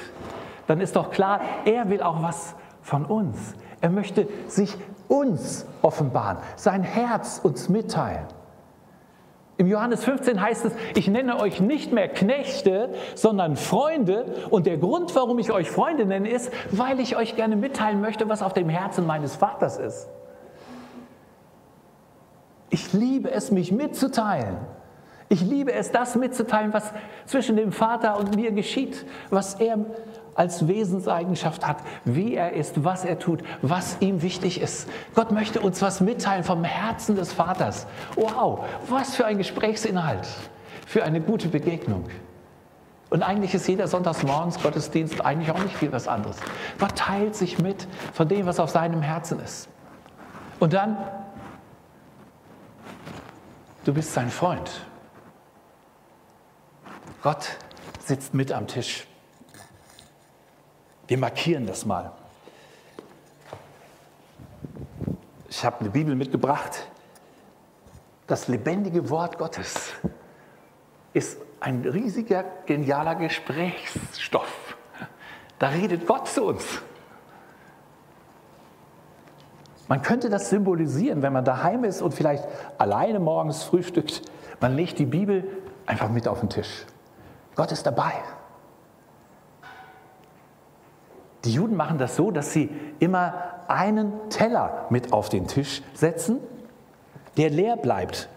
dann 0.67 0.81
ist 0.81 0.97
doch 0.97 1.09
klar, 1.09 1.39
er 1.63 1.89
will 1.89 2.01
auch 2.01 2.21
was 2.21 2.53
von 2.81 3.05
uns. 3.05 3.55
Er 3.79 3.91
möchte 3.91 4.27
sich 4.47 4.75
uns 5.07 5.65
offenbaren, 5.81 6.37
sein 6.57 6.83
Herz 6.83 7.39
uns 7.41 7.69
mitteilen. 7.69 8.25
Im 9.61 9.67
Johannes 9.67 10.03
15 10.05 10.41
heißt 10.41 10.65
es, 10.65 10.73
ich 10.95 11.07
nenne 11.07 11.39
euch 11.39 11.61
nicht 11.61 11.91
mehr 11.93 12.07
Knechte, 12.07 12.89
sondern 13.13 13.55
Freunde. 13.55 14.25
Und 14.49 14.65
der 14.65 14.79
Grund, 14.79 15.15
warum 15.15 15.37
ich 15.37 15.51
euch 15.51 15.69
Freunde 15.69 16.07
nenne, 16.07 16.31
ist, 16.31 16.51
weil 16.71 16.99
ich 16.99 17.15
euch 17.15 17.35
gerne 17.35 17.55
mitteilen 17.55 18.01
möchte, 18.01 18.27
was 18.27 18.41
auf 18.41 18.53
dem 18.53 18.69
Herzen 18.69 19.05
meines 19.05 19.35
Vaters 19.35 19.77
ist. 19.77 20.09
Ich 22.71 22.91
liebe 22.91 23.29
es, 23.29 23.51
mich 23.51 23.71
mitzuteilen. 23.71 24.57
Ich 25.29 25.41
liebe 25.41 25.71
es, 25.71 25.91
das 25.91 26.15
mitzuteilen, 26.15 26.73
was 26.73 26.91
zwischen 27.27 27.55
dem 27.55 27.71
Vater 27.71 28.17
und 28.17 28.35
mir 28.35 28.51
geschieht, 28.53 29.05
was 29.29 29.53
er 29.59 29.77
als 30.35 30.67
Wesenseigenschaft 30.67 31.67
hat, 31.67 31.77
wie 32.05 32.35
er 32.35 32.53
ist, 32.53 32.83
was 32.83 33.03
er 33.03 33.19
tut, 33.19 33.43
was 33.61 33.97
ihm 33.99 34.21
wichtig 34.21 34.61
ist. 34.61 34.87
Gott 35.13 35.31
möchte 35.31 35.59
uns 35.61 35.81
was 35.81 36.01
mitteilen 36.01 36.43
vom 36.43 36.63
Herzen 36.63 37.15
des 37.15 37.33
Vaters. 37.33 37.87
Wow, 38.15 38.65
was 38.89 39.15
für 39.15 39.25
ein 39.25 39.37
Gesprächsinhalt, 39.37 40.27
für 40.87 41.03
eine 41.03 41.21
gute 41.21 41.47
Begegnung. 41.49 42.05
Und 43.09 43.23
eigentlich 43.23 43.53
ist 43.53 43.67
jeder 43.67 43.87
Sonntagsmorgens 43.87 44.63
Gottesdienst 44.63 45.23
eigentlich 45.23 45.51
auch 45.51 45.61
nicht 45.61 45.75
viel 45.75 45.91
was 45.91 46.07
anderes. 46.07 46.37
Gott 46.79 46.95
teilt 46.95 47.35
sich 47.35 47.59
mit 47.59 47.85
von 48.13 48.27
dem, 48.29 48.45
was 48.45 48.57
auf 48.57 48.69
seinem 48.69 49.01
Herzen 49.01 49.39
ist. 49.41 49.67
Und 50.59 50.71
dann, 50.71 50.95
du 53.83 53.93
bist 53.93 54.13
sein 54.13 54.29
Freund. 54.29 54.71
Gott 57.21 57.57
sitzt 57.99 58.33
mit 58.33 58.53
am 58.53 58.67
Tisch. 58.67 59.07
Wir 61.11 61.17
markieren 61.17 61.65
das 61.65 61.85
mal. 61.85 62.13
Ich 65.49 65.65
habe 65.65 65.81
eine 65.81 65.89
Bibel 65.89 66.15
mitgebracht. 66.15 66.87
Das 68.27 68.47
lebendige 68.47 69.09
Wort 69.09 69.37
Gottes 69.37 69.91
ist 71.11 71.37
ein 71.59 71.81
riesiger, 71.81 72.45
genialer 72.65 73.15
Gesprächsstoff. 73.15 74.77
Da 75.59 75.67
redet 75.67 76.07
Gott 76.07 76.29
zu 76.29 76.45
uns. 76.45 76.63
Man 79.89 80.03
könnte 80.03 80.29
das 80.29 80.49
symbolisieren, 80.49 81.23
wenn 81.23 81.33
man 81.33 81.43
daheim 81.43 81.83
ist 81.83 82.01
und 82.01 82.13
vielleicht 82.13 82.47
alleine 82.77 83.19
morgens 83.19 83.63
frühstückt. 83.63 84.21
Man 84.61 84.77
legt 84.77 84.97
die 84.97 85.07
Bibel 85.07 85.45
einfach 85.85 86.07
mit 86.07 86.25
auf 86.29 86.39
den 86.39 86.49
Tisch. 86.49 86.85
Gott 87.55 87.73
ist 87.73 87.85
dabei. 87.85 88.13
Die 91.43 91.53
Juden 91.53 91.75
machen 91.75 91.97
das 91.97 92.15
so, 92.15 92.31
dass 92.31 92.53
sie 92.53 92.69
immer 92.99 93.33
einen 93.67 94.29
Teller 94.29 94.85
mit 94.89 95.11
auf 95.11 95.29
den 95.29 95.47
Tisch 95.47 95.81
setzen, 95.93 96.39
der 97.37 97.49
leer 97.49 97.77
bleibt. 97.77 98.29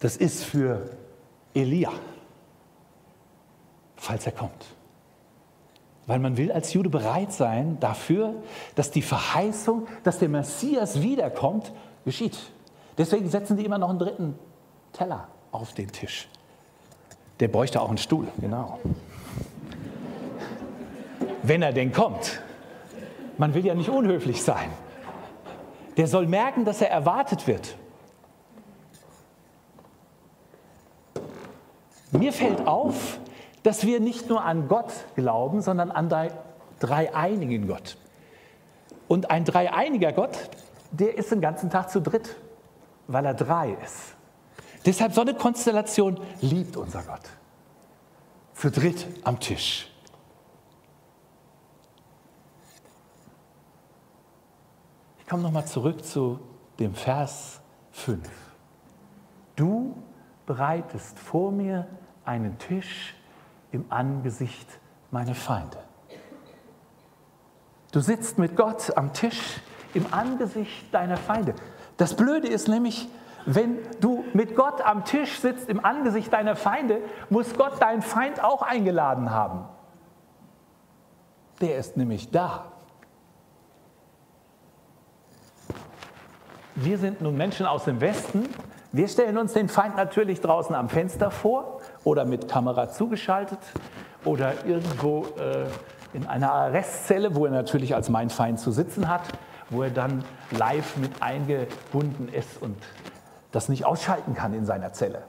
Das 0.00 0.16
ist 0.16 0.44
für 0.44 0.90
Elia, 1.54 1.90
falls 3.96 4.26
er 4.26 4.32
kommt. 4.32 4.66
Weil 6.06 6.18
man 6.18 6.36
will 6.36 6.52
als 6.52 6.72
Jude 6.74 6.90
bereit 6.90 7.32
sein 7.32 7.80
dafür, 7.80 8.34
dass 8.76 8.90
die 8.90 9.02
Verheißung, 9.02 9.88
dass 10.04 10.18
der 10.18 10.28
Messias 10.28 11.00
wiederkommt, 11.00 11.72
geschieht. 12.04 12.38
Deswegen 12.98 13.28
setzen 13.28 13.56
die 13.56 13.64
immer 13.64 13.78
noch 13.78 13.90
einen 13.90 13.98
dritten 13.98 14.38
Teller 14.92 15.28
auf 15.52 15.74
den 15.74 15.90
Tisch. 15.92 16.28
Der 17.40 17.48
bräuchte 17.48 17.80
auch 17.80 17.88
einen 17.88 17.98
Stuhl, 17.98 18.26
genau. 18.40 18.78
Wenn 21.42 21.62
er 21.62 21.72
denn 21.72 21.92
kommt. 21.92 22.40
Man 23.38 23.52
will 23.52 23.64
ja 23.66 23.74
nicht 23.74 23.90
unhöflich 23.90 24.42
sein. 24.42 24.70
Der 25.98 26.06
soll 26.06 26.26
merken, 26.26 26.64
dass 26.64 26.80
er 26.80 26.90
erwartet 26.90 27.46
wird. 27.46 27.76
Mir 32.12 32.32
fällt 32.32 32.66
auf, 32.66 33.18
dass 33.62 33.84
wir 33.84 34.00
nicht 34.00 34.28
nur 34.28 34.44
an 34.44 34.68
Gott 34.68 34.92
glauben, 35.16 35.60
sondern 35.60 35.90
an 35.90 36.08
den 36.08 36.30
dreieinigen 36.80 37.68
Gott. 37.68 37.96
Und 39.08 39.30
ein 39.30 39.44
dreieiniger 39.44 40.12
Gott, 40.12 40.38
der 40.92 41.18
ist 41.18 41.30
den 41.30 41.40
ganzen 41.40 41.68
Tag 41.68 41.90
zu 41.90 42.00
dritt, 42.00 42.36
weil 43.06 43.24
er 43.24 43.34
drei 43.34 43.72
ist. 43.84 44.16
Deshalb 44.84 45.12
so 45.12 45.20
eine 45.20 45.34
Konstellation 45.34 46.20
liebt 46.40 46.76
unser 46.76 47.02
Gott. 47.02 47.28
Zu 48.54 48.70
dritt 48.70 49.06
am 49.24 49.40
Tisch. 49.40 49.92
Ich 55.18 55.26
komme 55.26 55.42
nochmal 55.42 55.66
zurück 55.66 56.04
zu 56.04 56.38
dem 56.78 56.94
Vers 56.94 57.60
5. 57.90 58.28
Du 59.56 59.96
bereitest 60.46 61.18
vor 61.18 61.50
mir 61.50 61.86
einen 62.24 62.56
Tisch 62.58 63.16
im 63.72 63.84
Angesicht 63.90 64.68
meiner 65.10 65.34
Feinde. 65.34 65.78
Du 67.90 68.00
sitzt 68.00 68.38
mit 68.38 68.56
Gott 68.56 68.96
am 68.96 69.12
Tisch 69.12 69.60
im 69.94 70.06
Angesicht 70.12 70.92
deiner 70.92 71.16
Feinde. 71.16 71.54
Das 71.96 72.14
Blöde 72.14 72.48
ist 72.48 72.68
nämlich, 72.68 73.08
wenn 73.46 73.78
du 74.00 74.24
mit 74.32 74.56
Gott 74.56 74.84
am 74.84 75.04
Tisch 75.04 75.38
sitzt 75.40 75.68
im 75.68 75.84
Angesicht 75.84 76.32
deiner 76.32 76.56
Feinde, 76.56 77.00
muss 77.30 77.54
Gott 77.56 77.80
deinen 77.80 78.02
Feind 78.02 78.42
auch 78.42 78.62
eingeladen 78.62 79.30
haben. 79.30 79.64
Der 81.60 81.78
ist 81.78 81.96
nämlich 81.96 82.30
da. 82.30 82.72
Wir 86.74 86.98
sind 86.98 87.22
nun 87.22 87.36
Menschen 87.36 87.64
aus 87.64 87.84
dem 87.84 88.02
Westen. 88.02 88.46
Wir 88.92 89.08
stellen 89.08 89.38
uns 89.38 89.54
den 89.54 89.68
Feind 89.68 89.96
natürlich 89.96 90.42
draußen 90.42 90.74
am 90.74 90.90
Fenster 90.90 91.30
vor 91.30 91.80
oder 92.04 92.26
mit 92.26 92.48
Kamera 92.48 92.90
zugeschaltet 92.90 93.58
oder 94.26 94.66
irgendwo 94.66 95.24
äh, 95.38 95.66
in 96.12 96.26
einer 96.26 96.52
Arrestzelle, 96.52 97.34
wo 97.34 97.46
er 97.46 97.52
natürlich 97.52 97.94
als 97.94 98.10
mein 98.10 98.28
Feind 98.28 98.60
zu 98.60 98.70
sitzen 98.72 99.08
hat, 99.08 99.22
wo 99.70 99.82
er 99.82 99.90
dann 99.90 100.24
live 100.50 100.96
mit 100.96 101.22
eingebunden 101.22 102.28
ist 102.28 102.60
und 102.62 102.76
das 103.52 103.68
nicht 103.68 103.84
ausschalten 103.84 104.34
kann 104.34 104.54
in 104.54 104.64
seiner 104.64 104.92
Zelle. 104.92 105.22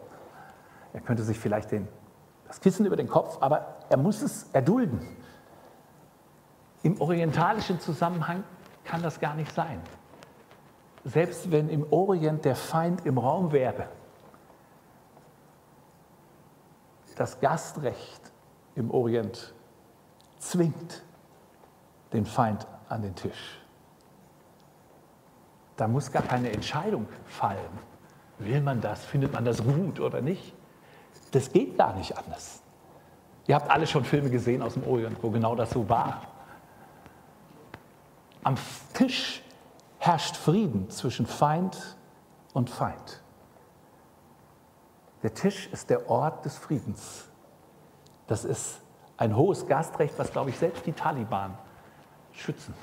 Er 0.94 1.02
könnte 1.02 1.24
sich 1.24 1.40
vielleicht 1.40 1.72
den, 1.72 1.88
das 2.48 2.62
Kissen 2.62 2.86
über 2.86 2.96
den 2.96 3.08
Kopf, 3.08 3.38
aber 3.42 3.78
er 3.90 3.98
muss 3.98 4.22
es 4.22 4.48
erdulden. 4.54 5.00
Im 6.84 7.00
orientalischen 7.02 7.80
Zusammenhang 7.80 8.44
kann 8.84 9.02
das 9.02 9.20
gar 9.20 9.36
nicht 9.36 9.52
sein. 9.54 9.82
Selbst 11.04 11.52
wenn 11.52 11.70
im 11.70 11.86
Orient 11.92 12.46
der 12.46 12.56
Feind 12.56 13.06
im 13.06 13.18
Raum 13.18 13.52
wäre, 13.52 13.88
das 17.16 17.40
Gastrecht 17.40 18.32
im 18.76 18.92
Orient 18.92 19.54
zwingt 20.38 21.04
den 22.14 22.26
Feind 22.26 22.68
an 22.90 23.02
den 23.02 23.16
Tisch. 23.16 23.60
Da 25.78 25.88
muss 25.88 26.12
gar 26.12 26.24
keine 26.24 26.52
Entscheidung 26.52 27.08
fallen. 27.28 27.80
Will 28.40 28.62
man 28.62 28.82
das? 28.82 29.06
Findet 29.06 29.34
man 29.34 29.46
das 29.46 29.64
gut 29.64 30.00
oder 30.00 30.22
nicht? 30.22 30.54
Das 31.32 31.52
geht 31.52 31.78
gar 31.78 31.96
nicht 31.96 32.18
anders. 32.18 32.62
Ihr 33.48 33.56
habt 33.56 33.70
alle 33.70 33.88
schon 33.88 34.04
Filme 34.04 34.30
gesehen 34.30 34.62
aus 34.62 34.74
dem 34.74 34.84
Orient, 34.86 35.18
wo 35.22 35.30
genau 35.30 35.56
das 35.56 35.70
so 35.70 35.88
war. 35.88 36.22
Am 38.44 38.56
Tisch 38.94 39.44
herrscht 40.00 40.36
Frieden 40.36 40.90
zwischen 40.90 41.26
Feind 41.26 41.98
und 42.54 42.70
Feind. 42.70 43.22
Der 45.24 45.34
Tisch 45.34 45.68
ist 45.72 45.90
der 45.90 46.10
Ort 46.10 46.46
des 46.46 46.58
Friedens. 46.58 47.30
Das 48.28 48.46
ist 48.46 48.82
ein 49.18 49.36
hohes 49.36 49.68
Gastrecht, 49.68 50.18
was, 50.18 50.32
glaube 50.32 50.50
ich, 50.50 50.58
selbst 50.58 50.86
die 50.86 50.94
Taliban 50.94 51.58
schützen. 52.32 52.74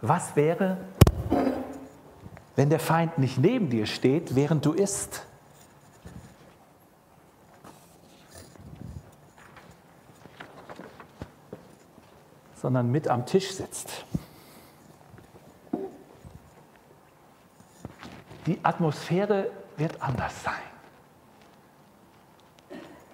Was 0.00 0.36
wäre, 0.36 0.76
wenn 2.54 2.70
der 2.70 2.80
Feind 2.80 3.18
nicht 3.18 3.38
neben 3.38 3.70
dir 3.70 3.86
steht, 3.86 4.34
während 4.34 4.64
du 4.64 4.72
isst? 4.72 5.26
sondern 12.66 12.90
mit 12.90 13.06
am 13.06 13.24
Tisch 13.24 13.54
sitzt. 13.54 14.04
Die 18.46 18.58
Atmosphäre 18.64 19.52
wird 19.76 20.02
anders 20.02 20.42
sein. 20.42 20.54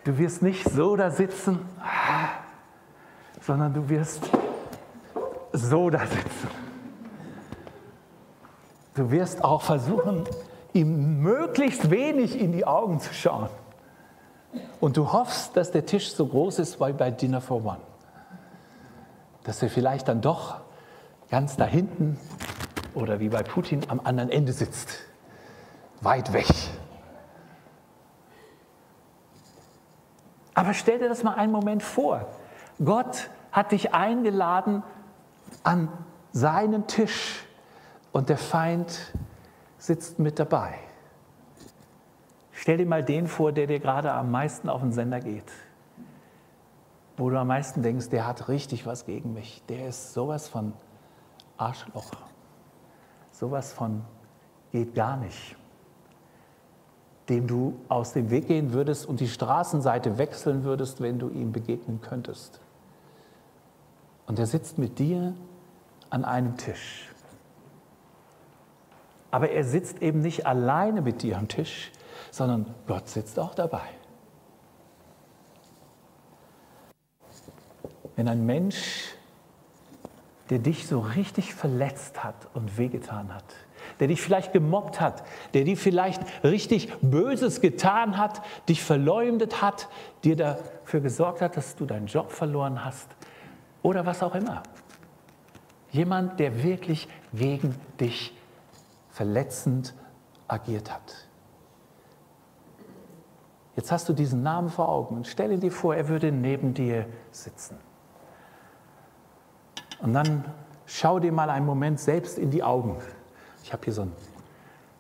Du 0.04 0.16
wirst 0.16 0.40
nicht 0.40 0.66
so 0.70 0.96
da 0.96 1.10
sitzen, 1.10 1.68
sondern 3.42 3.74
du 3.74 3.86
wirst 3.90 4.30
so 5.52 5.90
da 5.90 6.06
sitzen. 6.06 6.72
Du 8.94 9.11
wirst 9.11 9.42
auch 9.42 9.62
versuchen, 9.62 10.25
ihm 10.72 11.22
möglichst 11.22 11.90
wenig 11.90 12.38
in 12.38 12.52
die 12.52 12.66
Augen 12.66 13.00
zu 13.00 13.14
schauen. 13.14 13.49
Und 14.80 14.96
du 14.96 15.12
hoffst, 15.12 15.56
dass 15.56 15.70
der 15.70 15.87
Tisch 15.87 16.12
so 16.12 16.26
groß 16.26 16.58
ist 16.58 16.80
wie 16.80 16.92
bei 16.92 17.11
Dinner 17.11 17.40
for 17.40 17.64
One. 17.64 17.80
Dass 19.44 19.62
er 19.62 19.70
vielleicht 19.70 20.08
dann 20.08 20.20
doch 20.20 20.61
ganz 21.30 21.56
da 21.56 21.64
hinten 21.64 22.18
oder 22.94 23.18
wie 23.20 23.30
bei 23.30 23.42
Putin 23.42 23.80
am 23.88 24.00
anderen 24.04 24.30
Ende 24.30 24.52
sitzt 24.52 24.99
weit 26.02 26.32
weg. 26.32 26.49
Aber 30.54 30.75
stell 30.75 30.99
dir 30.99 31.08
das 31.08 31.22
mal 31.22 31.34
einen 31.34 31.52
Moment 31.52 31.82
vor. 31.82 32.26
Gott 32.84 33.30
hat 33.52 33.72
dich 33.72 33.94
eingeladen 33.94 34.82
an 35.62 35.88
seinem 36.32 36.87
Tisch 36.87 37.41
und 38.12 38.28
der 38.28 38.38
Feind 38.38 39.14
sitzt 39.78 40.19
mit 40.19 40.38
dabei. 40.38 40.75
Stell 42.52 42.76
dir 42.76 42.87
mal 42.87 43.02
den 43.02 43.26
vor, 43.26 43.52
der 43.52 43.66
dir 43.66 43.81
gerade 43.81 44.12
am 44.12 44.31
meisten 44.31 44.69
auf 44.69 44.81
den 44.81 44.92
Sender 44.92 45.21
geht. 45.21 45.50
Wo 47.16 47.28
du 47.31 47.38
am 47.38 47.49
meisten 47.49 47.83
denkst, 47.83 48.11
der 48.11 48.26
hat 48.26 48.49
richtig 48.49 48.87
was 48.87 49.04
gegen 49.04 49.33
mich. 49.33 49.62
Der 49.69 49.88
ist 49.88 50.12
sowas 50.12 50.49
von 50.49 50.73
Arschloch. 51.57 52.12
Sowas 53.33 53.73
von 53.73 54.02
geht 54.71 54.95
gar 54.95 55.16
nicht 55.16 55.57
dem 57.28 57.47
du 57.47 57.78
aus 57.88 58.12
dem 58.12 58.31
Weg 58.31 58.49
gehen 58.49 58.73
würdest 58.73 59.07
und 59.07 59.21
die 59.21 59.28
Straßenseite 59.28 60.19
wechseln 60.19 60.64
würdest, 60.64 61.00
wenn 61.00 61.19
du 61.19 61.28
ihm 61.28 61.52
begegnen 61.52 62.00
könntest. 62.00 62.61
Und 64.26 64.38
er 64.38 64.47
sitzt 64.47 64.78
mit 64.78 64.99
dir 64.99 65.35
an 66.11 66.25
einem 66.25 66.57
Tisch. 66.57 67.12
Aber 69.32 69.50
er 69.50 69.64
sitzt 69.64 70.02
eben 70.02 70.20
nicht 70.20 70.46
alleine 70.46 71.00
mit 71.00 71.22
dir 71.22 71.38
am 71.38 71.48
Tisch, 71.48 71.90
sondern 72.30 72.66
Gott 72.86 73.08
sitzt 73.08 73.38
auch 73.40 73.54
dabei. 73.54 73.80
Wenn 78.14 78.28
ein 78.28 78.44
Mensch, 78.44 79.14
der 80.50 80.58
dich 80.58 80.86
so 80.86 81.00
richtig 81.00 81.54
verletzt 81.54 82.22
hat 82.22 82.34
und 82.52 82.76
wehgetan 82.76 83.34
hat, 83.34 83.44
der 84.00 84.08
dich 84.08 84.20
vielleicht 84.20 84.52
gemobbt 84.52 85.00
hat, 85.00 85.24
der 85.54 85.64
dir 85.64 85.78
vielleicht 85.78 86.22
richtig 86.44 86.92
Böses 87.00 87.62
getan 87.62 88.18
hat, 88.18 88.42
dich 88.68 88.82
verleumdet 88.82 89.62
hat, 89.62 89.88
dir 90.24 90.36
dafür 90.36 91.00
gesorgt 91.00 91.40
hat, 91.40 91.56
dass 91.56 91.74
du 91.74 91.86
deinen 91.86 92.06
Job 92.06 92.32
verloren 92.32 92.84
hast 92.84 93.08
oder 93.80 94.04
was 94.04 94.22
auch 94.22 94.34
immer. 94.34 94.62
Jemand, 95.90 96.38
der 96.38 96.62
wirklich 96.62 97.08
gegen 97.32 97.74
dich 97.98 98.34
verletzend 99.12 99.95
agiert 100.49 100.92
hat. 100.92 101.28
Jetzt 103.76 103.92
hast 103.92 104.09
du 104.09 104.12
diesen 104.12 104.42
Namen 104.42 104.69
vor 104.69 104.88
Augen 104.88 105.16
und 105.16 105.26
stell 105.26 105.59
dir 105.59 105.71
vor, 105.71 105.95
er 105.95 106.09
würde 106.09 106.33
neben 106.33 106.75
dir 106.75 107.07
sitzen. 107.31 107.78
Und 110.00 110.12
dann 110.14 110.45
schau 110.85 111.21
dir 111.21 111.33
mal 111.33 111.49
einen 111.49 111.64
Moment 111.64 112.00
selbst 112.00 112.38
in 112.38 112.50
die 112.50 112.62
Augen. 112.62 112.99
Ich 113.62 113.73
habe 113.73 113.85
hier 113.85 113.92
so 113.92 114.02
ein 114.02 114.12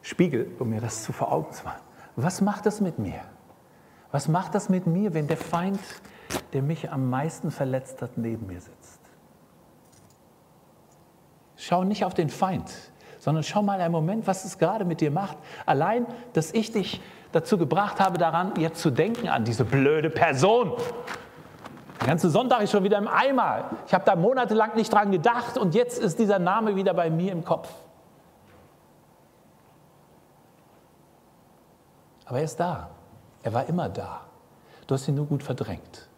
Spiegel, 0.00 0.54
um 0.58 0.70
mir 0.70 0.80
das 0.80 1.02
zu 1.02 1.12
vor 1.12 1.32
Augen 1.32 1.52
zu 1.52 1.64
machen. 1.64 1.82
Was 2.16 2.40
macht 2.40 2.66
das 2.66 2.80
mit 2.80 2.98
mir? 2.98 3.20
Was 4.10 4.28
macht 4.28 4.54
das 4.54 4.68
mit 4.68 4.86
mir, 4.86 5.14
wenn 5.14 5.26
der 5.26 5.38
Feind, 5.38 5.80
der 6.52 6.62
mich 6.62 6.90
am 6.90 7.08
meisten 7.08 7.50
verletzt 7.50 8.02
hat, 8.02 8.18
neben 8.18 8.46
mir 8.46 8.60
sitzt? 8.60 9.00
Schau 11.56 11.84
nicht 11.84 12.04
auf 12.04 12.14
den 12.14 12.28
Feind, 12.28 12.91
sondern 13.22 13.44
schau 13.44 13.62
mal 13.62 13.80
einen 13.80 13.92
Moment, 13.92 14.26
was 14.26 14.44
es 14.44 14.58
gerade 14.58 14.84
mit 14.84 15.00
dir 15.00 15.12
macht. 15.12 15.38
Allein, 15.64 16.06
dass 16.32 16.52
ich 16.52 16.72
dich 16.72 17.00
dazu 17.30 17.56
gebracht 17.56 18.00
habe, 18.00 18.18
daran 18.18 18.54
jetzt 18.58 18.82
zu 18.82 18.90
denken, 18.90 19.28
an 19.28 19.44
diese 19.44 19.64
blöde 19.64 20.10
Person. 20.10 20.72
Der 22.00 22.08
ganze 22.08 22.30
Sonntag 22.30 22.62
ist 22.62 22.72
schon 22.72 22.82
wieder 22.82 22.98
im 22.98 23.06
Eimer. 23.06 23.70
Ich 23.86 23.94
habe 23.94 24.04
da 24.04 24.16
monatelang 24.16 24.74
nicht 24.74 24.92
dran 24.92 25.12
gedacht 25.12 25.56
und 25.56 25.76
jetzt 25.76 26.00
ist 26.00 26.18
dieser 26.18 26.40
Name 26.40 26.74
wieder 26.74 26.94
bei 26.94 27.10
mir 27.10 27.30
im 27.30 27.44
Kopf. 27.44 27.68
Aber 32.24 32.38
er 32.38 32.44
ist 32.44 32.58
da. 32.58 32.90
Er 33.44 33.52
war 33.52 33.66
immer 33.68 33.88
da. 33.88 34.22
Du 34.88 34.96
hast 34.96 35.06
ihn 35.06 35.14
nur 35.14 35.26
gut 35.26 35.44
verdrängt. 35.44 36.08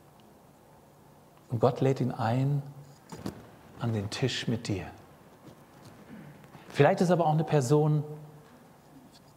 Und 1.51 1.61
Gott 1.61 1.83
lädt 1.83 2.01
ihn 2.01 2.13
ein 2.13 2.63
an 3.79 3.93
den 3.93 4.09
Tisch 4.09 4.49
mit 4.49 4.69
dir. 4.69 4.87
Vielleicht 6.75 7.00
ist 7.00 7.12
aber 7.12 7.26
auch 7.26 7.35
eine 7.35 7.45
Person, 7.45 8.02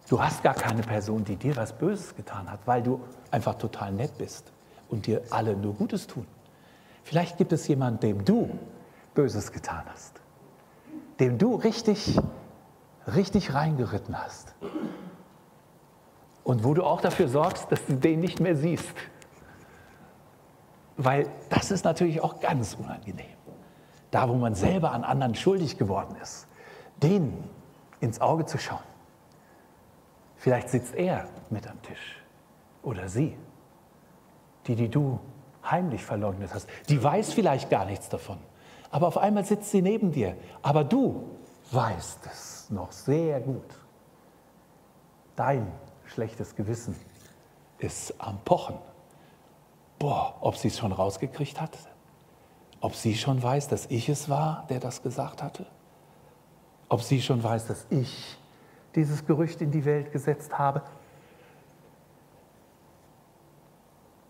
du 0.10 0.20
hast 0.20 0.42
gar 0.42 0.56
keine 0.56 0.82
Person, 0.82 1.24
die 1.24 1.36
dir 1.36 1.56
was 1.56 1.72
Böses 1.72 2.16
getan 2.16 2.52
hat, 2.52 2.62
weil 2.66 2.82
du 2.82 3.00
einfach 3.30 3.54
total 3.54 3.92
nett 3.92 4.18
bist 4.18 4.52
und 4.90 5.06
dir 5.06 5.22
alle 5.30 5.56
nur 5.56 5.76
Gutes 5.76 6.08
tun. 6.08 6.26
Vielleicht 7.04 7.38
gibt 7.38 7.54
es 7.54 7.68
jemanden, 7.68 8.00
dem 8.00 8.26
du 8.26 8.58
Böses 9.14 9.52
getan 9.52 9.84
hast, 9.86 10.20
dem 11.20 11.38
du 11.38 11.54
richtig, 11.54 12.20
richtig 13.06 13.54
reingeritten 13.54 14.18
hast 14.18 14.56
und 16.44 16.64
wo 16.64 16.74
du 16.74 16.84
auch 16.84 17.02
dafür 17.02 17.28
sorgst, 17.28 17.72
dass 17.72 17.86
du 17.86 17.98
den 17.98 18.20
nicht 18.20 18.40
mehr 18.40 18.56
siehst. 18.56 18.96
Weil 20.96 21.30
das 21.50 21.70
ist 21.70 21.86
natürlich 21.86 22.20
auch 22.20 22.40
ganz 22.40 22.74
unangenehm. 22.74 23.38
Da, 24.10 24.28
wo 24.28 24.34
man 24.34 24.56
selber 24.56 24.92
an 24.92 25.04
anderen 25.04 25.36
schuldig 25.36 25.78
geworden 25.78 26.16
ist, 26.20 26.47
den 27.02 27.44
ins 28.00 28.22
Auge 28.22 28.46
zu 28.46 28.58
schauen. 28.58 28.84
Vielleicht 30.36 30.70
sitzt 30.70 30.96
er 30.96 31.28
mit 31.50 31.68
am 31.68 31.82
Tisch 31.82 32.22
oder 32.84 33.10
sie, 33.10 33.36
die, 34.68 34.76
die 34.76 34.90
du 34.90 35.20
heimlich 35.64 36.04
verleugnet 36.04 36.54
hast. 36.54 36.70
Die 36.90 37.04
weiß 37.04 37.34
vielleicht 37.34 37.70
gar 37.70 37.86
nichts 37.86 38.10
davon, 38.10 38.38
aber 38.92 39.08
auf 39.08 39.18
einmal 39.18 39.46
sitzt 39.46 39.72
sie 39.72 39.82
neben 39.82 40.12
dir. 40.12 40.38
Aber 40.62 40.84
du 40.84 41.30
weißt 41.72 42.26
es 42.26 42.70
noch 42.70 42.92
sehr 42.92 43.42
gut. 43.42 43.66
Dein 45.36 45.72
schlechtes 46.06 46.56
Gewissen 46.56 46.96
ist 47.80 48.14
am 48.20 48.40
Pochen. 48.44 48.78
Boah, 50.00 50.36
ob 50.42 50.56
sie 50.56 50.70
es 50.70 50.78
schon 50.78 50.92
rausgekriegt 50.92 51.60
hat? 51.60 51.78
Ob 52.80 52.96
sie 52.96 53.16
schon 53.16 53.42
weiß, 53.42 53.68
dass 53.68 53.88
ich 53.88 54.10
es 54.10 54.30
war, 54.30 54.66
der 54.70 54.80
das 54.80 55.02
gesagt 55.02 55.42
hatte? 55.42 55.66
Ob 56.90 57.02
sie 57.02 57.22
schon 57.22 57.44
weiß, 57.44 57.68
dass 57.68 57.86
ich 57.90 58.38
dieses 58.96 59.26
Gerücht 59.26 59.62
in 59.62 59.72
die 59.72 59.86
Welt 59.86 60.12
gesetzt 60.12 60.58
habe? 60.58 60.82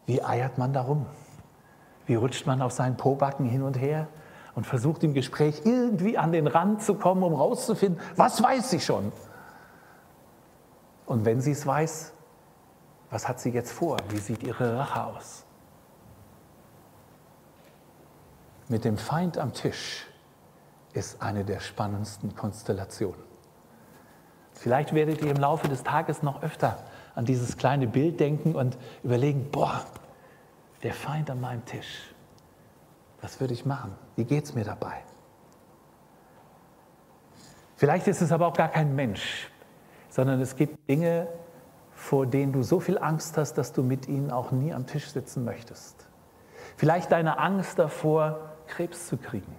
Wie 0.06 0.24
eiert 0.24 0.58
man 0.58 0.74
darum? 0.74 1.06
Wie 2.06 2.16
rutscht 2.16 2.46
man 2.46 2.62
auf 2.62 2.72
seinen 2.72 2.98
Pobacken 2.98 3.46
hin 3.46 3.62
und 3.62 3.80
her 3.80 4.08
und 4.56 4.66
versucht 4.66 5.04
im 5.04 5.14
Gespräch 5.14 5.62
irgendwie 5.66 6.18
an 6.18 6.32
den 6.32 6.48
Rand 6.48 6.82
zu 6.82 6.96
kommen, 6.96 7.22
um 7.22 7.34
rauszufinden, 7.34 8.02
was 8.16 8.42
weiß 8.42 8.72
sie 8.72 8.80
schon? 8.80 9.12
Und 11.06 11.26
wenn 11.26 11.42
sie 11.42 11.52
es 11.52 11.66
weiß, 11.68 12.14
was 13.10 13.28
hat 13.28 13.40
sie 13.40 13.52
jetzt 13.52 13.72
vor? 13.72 13.98
Wie 14.10 14.18
sieht 14.18 14.44
ihre 14.44 14.78
Rache 14.78 15.04
aus? 15.04 15.46
Mit 18.68 18.84
dem 18.84 18.98
Feind 18.98 19.38
am 19.38 19.54
Tisch 19.54 20.08
ist 20.98 21.22
eine 21.22 21.46
der 21.46 21.60
spannendsten 21.60 22.36
Konstellationen. 22.36 23.22
Vielleicht 24.54 24.94
werdet 24.94 25.22
ihr 25.22 25.30
im 25.30 25.38
Laufe 25.38 25.68
des 25.68 25.84
Tages 25.84 26.24
noch 26.24 26.42
öfter 26.42 26.84
an 27.14 27.26
dieses 27.26 27.58
kleine 27.58 27.88
Bild 27.88 28.20
denken 28.20 28.56
und 28.56 28.78
überlegen, 29.04 29.52
boah, 29.52 29.86
der 30.84 30.94
Feind 30.94 31.30
an 31.30 31.40
meinem 31.40 31.64
Tisch, 31.66 32.14
was 33.22 33.40
würde 33.40 33.54
ich 33.54 33.66
machen? 33.66 33.96
Wie 34.16 34.26
geht 34.26 34.46
es 34.46 34.56
mir 34.56 34.64
dabei? 34.64 35.04
Vielleicht 37.76 38.08
ist 38.08 38.22
es 38.22 38.32
aber 38.32 38.48
auch 38.48 38.58
gar 38.58 38.70
kein 38.70 38.96
Mensch, 38.96 39.52
sondern 40.10 40.42
es 40.42 40.56
gibt 40.56 40.90
Dinge, 40.90 41.28
vor 41.92 42.26
denen 42.26 42.54
du 42.54 42.64
so 42.64 42.80
viel 42.80 42.98
Angst 42.98 43.38
hast, 43.38 43.54
dass 43.54 43.74
du 43.74 43.84
mit 43.84 44.08
ihnen 44.08 44.32
auch 44.32 44.52
nie 44.52 44.74
am 44.74 44.88
Tisch 44.88 45.10
sitzen 45.10 45.44
möchtest. 45.46 46.08
Vielleicht 46.76 47.12
deine 47.12 47.38
Angst 47.38 47.78
davor, 47.78 48.56
Krebs 48.66 49.08
zu 49.08 49.18
kriegen, 49.18 49.56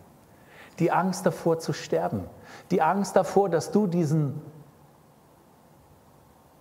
die 0.79 0.93
Angst 0.93 1.27
davor 1.27 1.59
zu 1.59 1.73
sterben, 1.73 2.25
die 2.71 2.83
Angst 2.83 3.17
davor, 3.17 3.49
dass 3.49 3.71
du 3.71 3.87
diesen 3.87 4.41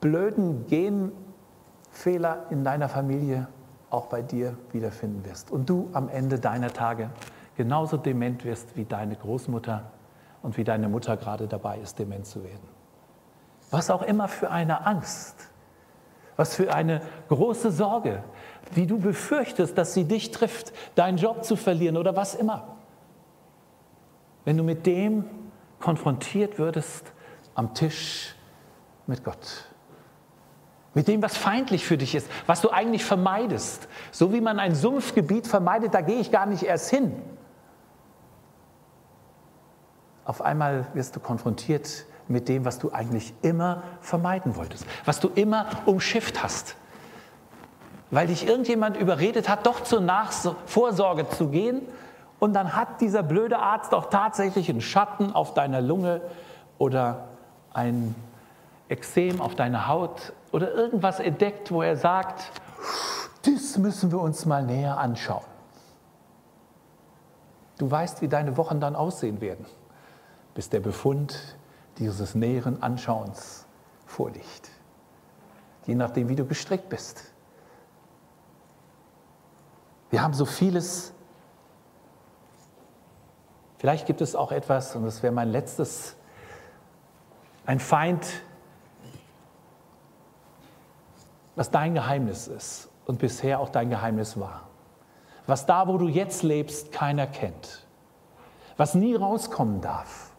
blöden 0.01 0.65
Genfehler 0.67 2.45
in 2.49 2.63
deiner 2.63 2.89
Familie 2.89 3.47
auch 3.89 4.07
bei 4.07 4.21
dir 4.21 4.57
wiederfinden 4.71 5.25
wirst 5.25 5.51
und 5.51 5.69
du 5.69 5.89
am 5.93 6.09
Ende 6.09 6.39
deiner 6.39 6.71
Tage 6.73 7.09
genauso 7.55 7.97
dement 7.97 8.43
wirst 8.43 8.75
wie 8.75 8.85
deine 8.85 9.15
Großmutter 9.15 9.91
und 10.41 10.57
wie 10.57 10.63
deine 10.63 10.89
Mutter 10.89 11.17
gerade 11.17 11.47
dabei 11.47 11.79
ist, 11.79 11.97
dement 11.99 12.25
zu 12.25 12.43
werden. 12.43 12.67
Was 13.71 13.89
auch 13.89 14.01
immer 14.01 14.27
für 14.27 14.51
eine 14.51 14.85
Angst, 14.85 15.35
was 16.35 16.55
für 16.55 16.73
eine 16.73 17.01
große 17.29 17.71
Sorge, 17.71 18.23
wie 18.73 18.85
du 18.85 18.99
befürchtest, 18.99 19.77
dass 19.77 19.93
sie 19.93 20.05
dich 20.05 20.31
trifft, 20.31 20.71
deinen 20.95 21.17
Job 21.17 21.43
zu 21.43 21.55
verlieren 21.55 21.97
oder 21.97 22.15
was 22.15 22.35
immer. 22.35 22.76
Wenn 24.47 24.55
du 24.55 24.63
mit 24.63 24.85
dem 24.85 25.25
konfrontiert 25.81 26.57
würdest 26.57 27.11
am 27.53 27.73
Tisch 27.73 28.33
mit 29.05 29.25
Gott. 29.25 29.65
Mit 30.93 31.09
dem, 31.09 31.21
was 31.21 31.35
feindlich 31.35 31.85
für 31.85 31.97
dich 31.97 32.15
ist, 32.15 32.29
was 32.45 32.61
du 32.61 32.69
eigentlich 32.69 33.03
vermeidest. 33.03 33.89
So 34.09 34.31
wie 34.31 34.39
man 34.39 34.57
ein 34.57 34.73
Sumpfgebiet 34.73 35.47
vermeidet, 35.47 35.93
da 35.93 35.99
gehe 35.99 36.21
ich 36.21 36.31
gar 36.31 36.45
nicht 36.45 36.63
erst 36.63 36.89
hin. 36.89 37.11
Auf 40.23 40.41
einmal 40.41 40.87
wirst 40.93 41.17
du 41.17 41.19
konfrontiert 41.19 42.05
mit 42.29 42.47
dem, 42.47 42.63
was 42.63 42.79
du 42.79 42.93
eigentlich 42.93 43.33
immer 43.41 43.83
vermeiden 43.99 44.55
wolltest, 44.55 44.85
was 45.03 45.19
du 45.19 45.27
immer 45.27 45.67
umschifft 45.85 46.41
hast 46.41 46.77
weil 48.09 48.27
dich 48.27 48.47
irgendjemand 48.47 48.97
überredet 48.97 49.49
hat, 49.49 49.65
doch 49.65 49.83
zur 49.83 50.01
Nachvorsorge 50.01 51.29
zu 51.29 51.49
gehen. 51.49 51.81
Und 52.39 52.53
dann 52.53 52.75
hat 52.75 53.01
dieser 53.01 53.23
blöde 53.23 53.59
Arzt 53.59 53.93
auch 53.93 54.09
tatsächlich 54.09 54.69
einen 54.69 54.81
Schatten 54.81 55.33
auf 55.33 55.53
deiner 55.53 55.81
Lunge 55.81 56.21
oder 56.77 57.29
ein 57.73 58.15
Exem 58.89 59.41
auf 59.41 59.55
deiner 59.55 59.87
Haut 59.87 60.33
oder 60.51 60.71
irgendwas 60.73 61.19
entdeckt, 61.19 61.71
wo 61.71 61.81
er 61.81 61.97
sagt, 61.97 62.51
das 63.43 63.77
müssen 63.77 64.11
wir 64.11 64.19
uns 64.19 64.45
mal 64.45 64.63
näher 64.63 64.97
anschauen. 64.97 65.43
Du 67.77 67.89
weißt, 67.89 68.21
wie 68.21 68.27
deine 68.27 68.57
Wochen 68.57 68.79
dann 68.79 68.95
aussehen 68.95 69.41
werden, 69.41 69.65
bis 70.53 70.69
der 70.69 70.79
Befund 70.79 71.57
dieses 71.97 72.33
näheren 72.33 72.81
Anschauens 72.81 73.65
vorliegt. 74.05 74.69
Je 75.85 75.95
nachdem, 75.95 76.29
wie 76.29 76.35
du 76.35 76.45
gestrickt 76.45 76.89
bist. 76.89 77.23
Wir 80.09 80.21
haben 80.21 80.33
so 80.33 80.45
vieles. 80.45 81.13
Vielleicht 83.77 84.07
gibt 84.07 84.21
es 84.21 84.35
auch 84.35 84.51
etwas, 84.51 84.95
und 84.95 85.05
das 85.05 85.21
wäre 85.21 85.33
mein 85.33 85.49
letztes, 85.49 86.15
ein 87.65 87.79
Feind, 87.79 88.25
was 91.55 91.69
dein 91.69 91.93
Geheimnis 91.93 92.47
ist 92.47 92.89
und 93.05 93.19
bisher 93.19 93.59
auch 93.59 93.69
dein 93.69 93.89
Geheimnis 93.89 94.39
war. 94.39 94.67
Was 95.47 95.65
da, 95.65 95.87
wo 95.87 95.97
du 95.97 96.07
jetzt 96.07 96.43
lebst, 96.43 96.91
keiner 96.91 97.27
kennt. 97.27 97.85
Was 98.77 98.95
nie 98.95 99.15
rauskommen 99.15 99.81
darf. 99.81 100.31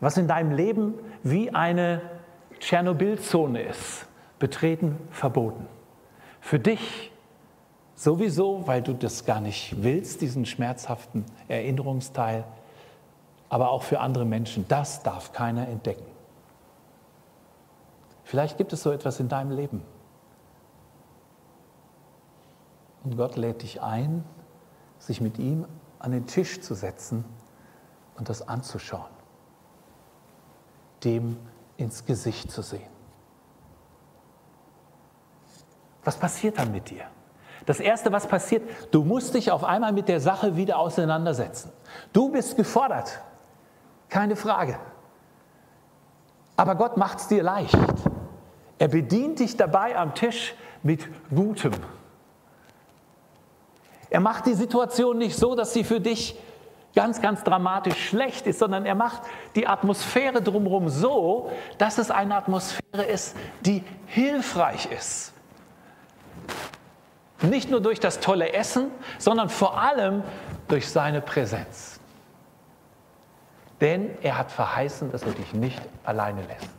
Was 0.00 0.16
in 0.16 0.28
deinem 0.28 0.52
Leben 0.52 0.94
wie 1.22 1.54
eine 1.54 2.02
Tschernobyl-Zone 2.60 3.62
ist. 3.62 4.06
Betreten, 4.38 4.98
verboten. 5.10 5.66
Für 6.40 6.58
dich 6.58 7.11
Sowieso, 8.02 8.66
weil 8.66 8.82
du 8.82 8.94
das 8.94 9.26
gar 9.26 9.40
nicht 9.40 9.80
willst, 9.80 10.22
diesen 10.22 10.44
schmerzhaften 10.44 11.24
Erinnerungsteil, 11.46 12.42
aber 13.48 13.70
auch 13.70 13.84
für 13.84 14.00
andere 14.00 14.24
Menschen. 14.24 14.66
Das 14.66 15.04
darf 15.04 15.32
keiner 15.32 15.68
entdecken. 15.68 16.04
Vielleicht 18.24 18.58
gibt 18.58 18.72
es 18.72 18.82
so 18.82 18.90
etwas 18.90 19.20
in 19.20 19.28
deinem 19.28 19.52
Leben. 19.52 19.84
Und 23.04 23.16
Gott 23.16 23.36
lädt 23.36 23.62
dich 23.62 23.80
ein, 23.80 24.24
sich 24.98 25.20
mit 25.20 25.38
ihm 25.38 25.64
an 26.00 26.10
den 26.10 26.26
Tisch 26.26 26.60
zu 26.60 26.74
setzen 26.74 27.24
und 28.16 28.28
das 28.28 28.48
anzuschauen. 28.48 29.12
Dem 31.04 31.36
ins 31.76 32.04
Gesicht 32.04 32.50
zu 32.50 32.62
sehen. 32.62 32.90
Was 36.02 36.16
passiert 36.16 36.58
dann 36.58 36.72
mit 36.72 36.90
dir? 36.90 37.06
Das 37.66 37.80
Erste, 37.80 38.10
was 38.12 38.26
passiert, 38.26 38.62
du 38.90 39.04
musst 39.04 39.34
dich 39.34 39.50
auf 39.50 39.64
einmal 39.64 39.92
mit 39.92 40.08
der 40.08 40.20
Sache 40.20 40.56
wieder 40.56 40.78
auseinandersetzen. 40.78 41.70
Du 42.12 42.30
bist 42.30 42.56
gefordert, 42.56 43.20
keine 44.08 44.36
Frage. 44.36 44.78
Aber 46.56 46.74
Gott 46.74 46.96
macht 46.96 47.18
es 47.18 47.28
dir 47.28 47.42
leicht. 47.42 47.76
Er 48.78 48.88
bedient 48.88 49.38
dich 49.38 49.56
dabei 49.56 49.96
am 49.96 50.14
Tisch 50.14 50.54
mit 50.82 51.08
Gutem. 51.34 51.72
Er 54.10 54.20
macht 54.20 54.46
die 54.46 54.54
Situation 54.54 55.18
nicht 55.18 55.36
so, 55.36 55.54
dass 55.54 55.72
sie 55.72 55.84
für 55.84 56.00
dich 56.00 56.36
ganz, 56.94 57.22
ganz 57.22 57.42
dramatisch 57.44 58.08
schlecht 58.08 58.46
ist, 58.46 58.58
sondern 58.58 58.84
er 58.84 58.94
macht 58.94 59.22
die 59.54 59.66
Atmosphäre 59.66 60.42
drumherum 60.42 60.88
so, 60.88 61.50
dass 61.78 61.98
es 61.98 62.10
eine 62.10 62.36
Atmosphäre 62.36 63.04
ist, 63.04 63.36
die 63.60 63.82
hilfreich 64.06 64.86
ist. 64.92 65.31
Nicht 67.42 67.70
nur 67.70 67.80
durch 67.80 68.00
das 68.00 68.20
tolle 68.20 68.52
Essen, 68.52 68.90
sondern 69.18 69.48
vor 69.48 69.80
allem 69.80 70.22
durch 70.68 70.88
seine 70.88 71.20
Präsenz. 71.20 72.00
Denn 73.80 74.10
er 74.22 74.38
hat 74.38 74.52
verheißen, 74.52 75.10
dass 75.10 75.24
er 75.24 75.32
dich 75.32 75.52
nicht 75.54 75.82
alleine 76.04 76.42
lässt. 76.42 76.70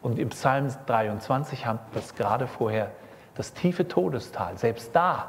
Und 0.00 0.18
im 0.18 0.30
Psalm 0.30 0.68
23 0.86 1.66
haben 1.66 1.78
wir 1.92 2.00
es 2.00 2.14
gerade 2.14 2.46
vorher, 2.46 2.90
das 3.34 3.52
tiefe 3.52 3.86
Todestal. 3.86 4.56
Selbst 4.56 4.96
da 4.96 5.28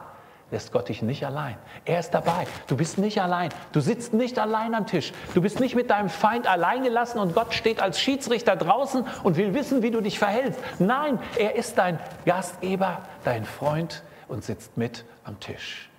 lässt 0.50 0.72
Gott 0.72 0.88
dich 0.88 1.02
nicht 1.02 1.26
allein. 1.26 1.58
Er 1.84 2.00
ist 2.00 2.12
dabei. 2.12 2.48
Du 2.68 2.78
bist 2.78 2.98
nicht 2.98 3.22
allein. 3.22 3.50
Du 3.74 3.82
sitzt 3.82 4.14
nicht 4.14 4.40
allein 4.40 4.76
am 4.76 4.88
Tisch. 4.88 5.12
Du 5.34 5.42
bist 5.42 5.60
nicht 5.60 5.76
mit 5.76 5.90
deinem 5.90 6.10
Feind 6.10 6.48
allein 6.48 6.84
gelassen 6.84 7.20
und 7.20 7.36
Gott 7.36 7.54
steht 7.54 7.82
als 7.82 8.00
Schiedsrichter 8.00 8.56
draußen 8.56 9.06
und 9.24 9.36
will 9.36 9.54
wissen, 9.54 9.82
wie 9.82 9.92
du 9.92 10.00
dich 10.00 10.20
verhältst. 10.20 10.60
Nein, 10.80 11.20
er 11.38 11.56
ist 11.56 11.78
dein 11.78 12.00
Gastgeber, 12.26 13.02
dein 13.26 13.46
Freund 13.46 14.04
und 14.28 14.44
sitzt 14.44 14.78
mit 14.78 15.06
am 15.24 15.40
Tisch. 15.40 15.90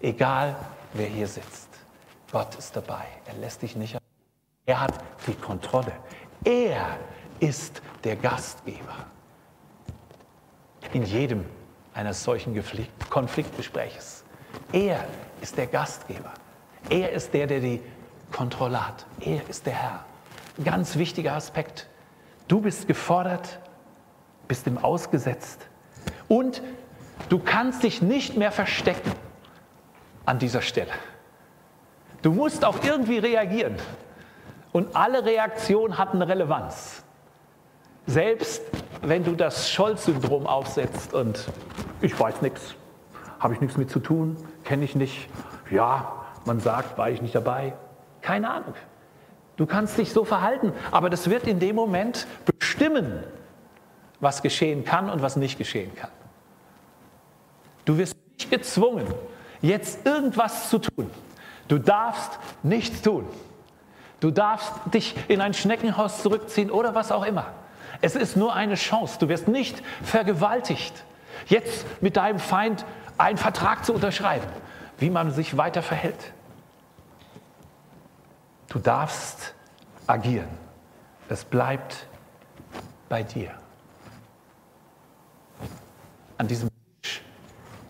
Egal, 0.00 0.56
wer 0.92 1.06
hier 1.06 1.26
sitzt. 1.26 1.68
Gott 2.30 2.54
ist 2.56 2.74
dabei. 2.74 3.04
Er 3.26 3.34
lässt 3.34 3.62
dich 3.62 3.76
nicht. 3.76 3.96
Er 4.66 4.80
hat 4.80 4.94
die 5.26 5.34
Kontrolle. 5.34 5.92
Er 6.44 6.98
ist 7.40 7.80
der 8.02 8.16
Gastgeber. 8.16 9.06
In 10.92 11.04
jedem 11.04 11.44
eines 11.94 12.22
solchen 12.22 12.60
Konfliktgespräches. 13.08 14.24
Er 14.72 15.04
ist 15.40 15.56
der 15.56 15.66
Gastgeber. 15.66 16.32
Er 16.90 17.12
ist 17.12 17.32
der, 17.32 17.46
der 17.46 17.60
die 17.60 17.80
Kontrolle 18.32 18.86
hat. 18.86 19.06
Er 19.20 19.48
ist 19.48 19.66
der 19.66 19.74
Herr. 19.74 20.04
Ganz 20.62 20.96
wichtiger 20.96 21.34
Aspekt. 21.34 21.88
Du 22.48 22.60
bist 22.60 22.86
gefordert, 22.86 23.58
bist 24.48 24.66
ihm 24.66 24.78
ausgesetzt 24.78 25.66
und 26.28 26.62
du 27.28 27.38
kannst 27.38 27.82
dich 27.82 28.02
nicht 28.02 28.36
mehr 28.36 28.52
verstecken 28.52 29.12
an 30.24 30.38
dieser 30.38 30.62
Stelle. 30.62 30.92
Du 32.22 32.32
musst 32.32 32.64
auch 32.64 32.82
irgendwie 32.82 33.18
reagieren. 33.18 33.76
Und 34.72 34.96
alle 34.96 35.24
Reaktionen 35.24 35.98
hatten 35.98 36.20
Relevanz. 36.20 37.04
Selbst 38.06 38.62
wenn 39.02 39.22
du 39.24 39.34
das 39.34 39.70
Scholz-Syndrom 39.70 40.46
aufsetzt 40.46 41.14
und 41.14 41.46
ich 42.00 42.18
weiß 42.18 42.42
nichts, 42.42 42.74
habe 43.38 43.54
ich 43.54 43.60
nichts 43.60 43.76
mit 43.76 43.90
zu 43.90 44.00
tun, 44.00 44.36
kenne 44.64 44.84
ich 44.84 44.94
nicht, 44.94 45.28
ja, 45.70 46.24
man 46.44 46.60
sagt, 46.60 46.98
war 46.98 47.10
ich 47.10 47.22
nicht 47.22 47.34
dabei, 47.34 47.74
keine 48.20 48.50
Ahnung. 48.50 48.74
Du 49.56 49.66
kannst 49.66 49.96
dich 49.98 50.12
so 50.12 50.24
verhalten, 50.24 50.72
aber 50.90 51.10
das 51.10 51.30
wird 51.30 51.46
in 51.46 51.60
dem 51.60 51.76
Moment 51.76 52.26
bestimmen, 52.44 53.22
was 54.20 54.42
geschehen 54.42 54.84
kann 54.84 55.08
und 55.08 55.22
was 55.22 55.36
nicht 55.36 55.58
geschehen 55.58 55.94
kann. 55.94 56.10
Du 57.84 57.98
wirst 57.98 58.16
nicht 58.38 58.50
gezwungen, 58.50 59.06
jetzt 59.60 60.06
irgendwas 60.06 60.70
zu 60.70 60.78
tun. 60.78 61.10
Du 61.68 61.78
darfst 61.78 62.38
nichts 62.62 63.02
tun. 63.02 63.26
Du 64.20 64.30
darfst 64.30 64.72
dich 64.92 65.14
in 65.28 65.40
ein 65.40 65.54
Schneckenhaus 65.54 66.22
zurückziehen 66.22 66.70
oder 66.70 66.94
was 66.94 67.12
auch 67.12 67.24
immer. 67.24 67.46
Es 68.00 68.16
ist 68.16 68.36
nur 68.36 68.54
eine 68.54 68.74
Chance. 68.74 69.18
Du 69.18 69.28
wirst 69.28 69.48
nicht 69.48 69.82
vergewaltigt, 70.02 71.04
jetzt 71.46 71.84
mit 72.02 72.16
deinem 72.16 72.38
Feind 72.38 72.84
einen 73.18 73.38
Vertrag 73.38 73.84
zu 73.84 73.92
unterschreiben, 73.92 74.46
wie 74.98 75.10
man 75.10 75.30
sich 75.30 75.56
weiter 75.56 75.82
verhält. 75.82 76.32
Du 78.68 78.78
darfst 78.78 79.54
agieren. 80.06 80.48
Es 81.28 81.44
bleibt 81.44 82.06
bei 83.08 83.22
dir. 83.22 83.50
An 86.36 86.48
diesem 86.48 86.68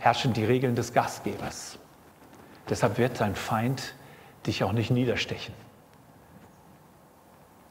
herrschen 0.04 0.34
die 0.34 0.44
Regeln 0.44 0.74
des 0.74 0.92
Gastgebers. 0.92 1.78
Deshalb 2.68 2.98
wird 2.98 3.20
dein 3.20 3.34
Feind 3.34 3.94
dich 4.46 4.62
auch 4.62 4.72
nicht 4.72 4.90
niederstechen. 4.90 5.54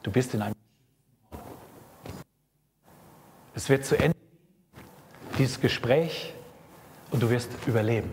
Du 0.02 0.10
bist 0.10 0.34
in 0.34 0.42
einem. 0.42 0.54
Es 3.54 3.68
wird 3.68 3.86
zu 3.86 3.96
Ende, 3.96 4.18
dieses 5.38 5.60
Gespräch, 5.60 6.34
und 7.12 7.22
du 7.22 7.30
wirst 7.30 7.50
überleben. 7.68 8.10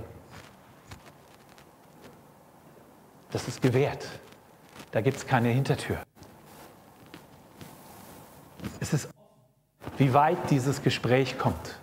Das 3.31 3.47
ist 3.47 3.60
gewährt. 3.60 4.07
Da 4.91 5.01
gibt 5.01 5.17
es 5.17 5.25
keine 5.25 5.49
Hintertür. 5.49 5.97
Es 8.79 8.93
ist, 8.93 9.10
wie 9.97 10.13
weit 10.13 10.51
dieses 10.51 10.84
Gespräch 10.84 11.39
kommt. 11.39 11.81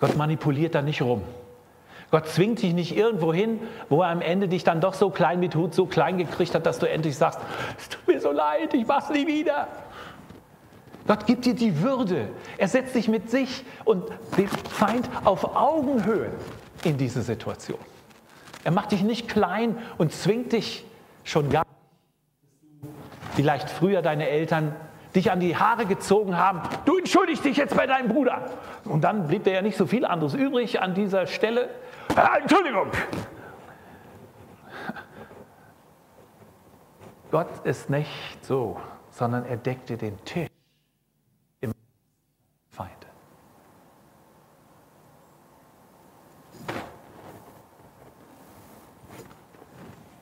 Gott 0.00 0.16
manipuliert 0.16 0.74
da 0.74 0.82
nicht 0.82 1.02
rum. 1.02 1.22
Gott 2.10 2.26
zwingt 2.26 2.60
dich 2.60 2.74
nicht 2.74 2.96
irgendwo 2.96 3.32
hin, 3.32 3.60
wo 3.88 4.02
er 4.02 4.08
am 4.08 4.20
Ende 4.20 4.48
dich 4.48 4.64
dann 4.64 4.80
doch 4.80 4.94
so 4.94 5.10
klein 5.10 5.38
mit 5.38 5.54
Hut, 5.54 5.74
so 5.74 5.86
klein 5.86 6.18
gekriegt 6.18 6.54
hat, 6.54 6.66
dass 6.66 6.80
du 6.80 6.88
endlich 6.88 7.16
sagst, 7.16 7.38
es 7.78 7.88
tut 7.88 8.08
mir 8.08 8.20
so 8.20 8.32
leid, 8.32 8.74
ich 8.74 8.86
mach's 8.86 9.10
nie 9.10 9.26
wieder. 9.26 9.68
Gott 11.06 11.26
gibt 11.26 11.44
dir 11.44 11.54
die 11.54 11.80
Würde. 11.82 12.28
Er 12.58 12.68
setzt 12.68 12.94
dich 12.94 13.08
mit 13.08 13.30
sich 13.30 13.64
und 13.84 14.04
dem 14.36 14.48
Feind 14.48 15.08
auf 15.24 15.56
Augenhöhe 15.56 16.30
in 16.84 16.98
diese 16.98 17.22
Situation. 17.22 17.78
Er 18.64 18.72
macht 18.72 18.92
dich 18.92 19.02
nicht 19.02 19.28
klein 19.28 19.78
und 19.96 20.12
zwingt 20.12 20.52
dich 20.52 20.84
schon 21.24 21.48
gar 21.50 21.62
nicht. 21.62 22.92
Vielleicht 23.34 23.70
früher 23.70 24.02
deine 24.02 24.28
Eltern 24.28 24.74
dich 25.14 25.30
an 25.30 25.40
die 25.40 25.56
Haare 25.56 25.86
gezogen 25.86 26.36
haben, 26.36 26.62
du 26.84 26.98
entschuldigst 26.98 27.44
dich 27.44 27.56
jetzt 27.56 27.76
bei 27.76 27.86
deinem 27.86 28.08
Bruder. 28.08 28.50
Und 28.84 29.02
dann 29.02 29.26
blieb 29.26 29.44
dir 29.44 29.52
ja 29.54 29.62
nicht 29.62 29.76
so 29.76 29.86
viel 29.86 30.04
anderes 30.04 30.34
übrig 30.34 30.80
an 30.80 30.94
dieser 30.94 31.26
Stelle. 31.26 31.68
Äh, 32.16 32.40
Entschuldigung. 32.42 32.88
Gott 37.30 37.64
ist 37.64 37.90
nicht 37.90 38.44
so, 38.44 38.80
sondern 39.10 39.44
er 39.44 39.56
deckte 39.56 39.96
den 39.96 40.22
Tisch 40.24 40.48
im 41.60 41.72
Feind. 42.70 42.90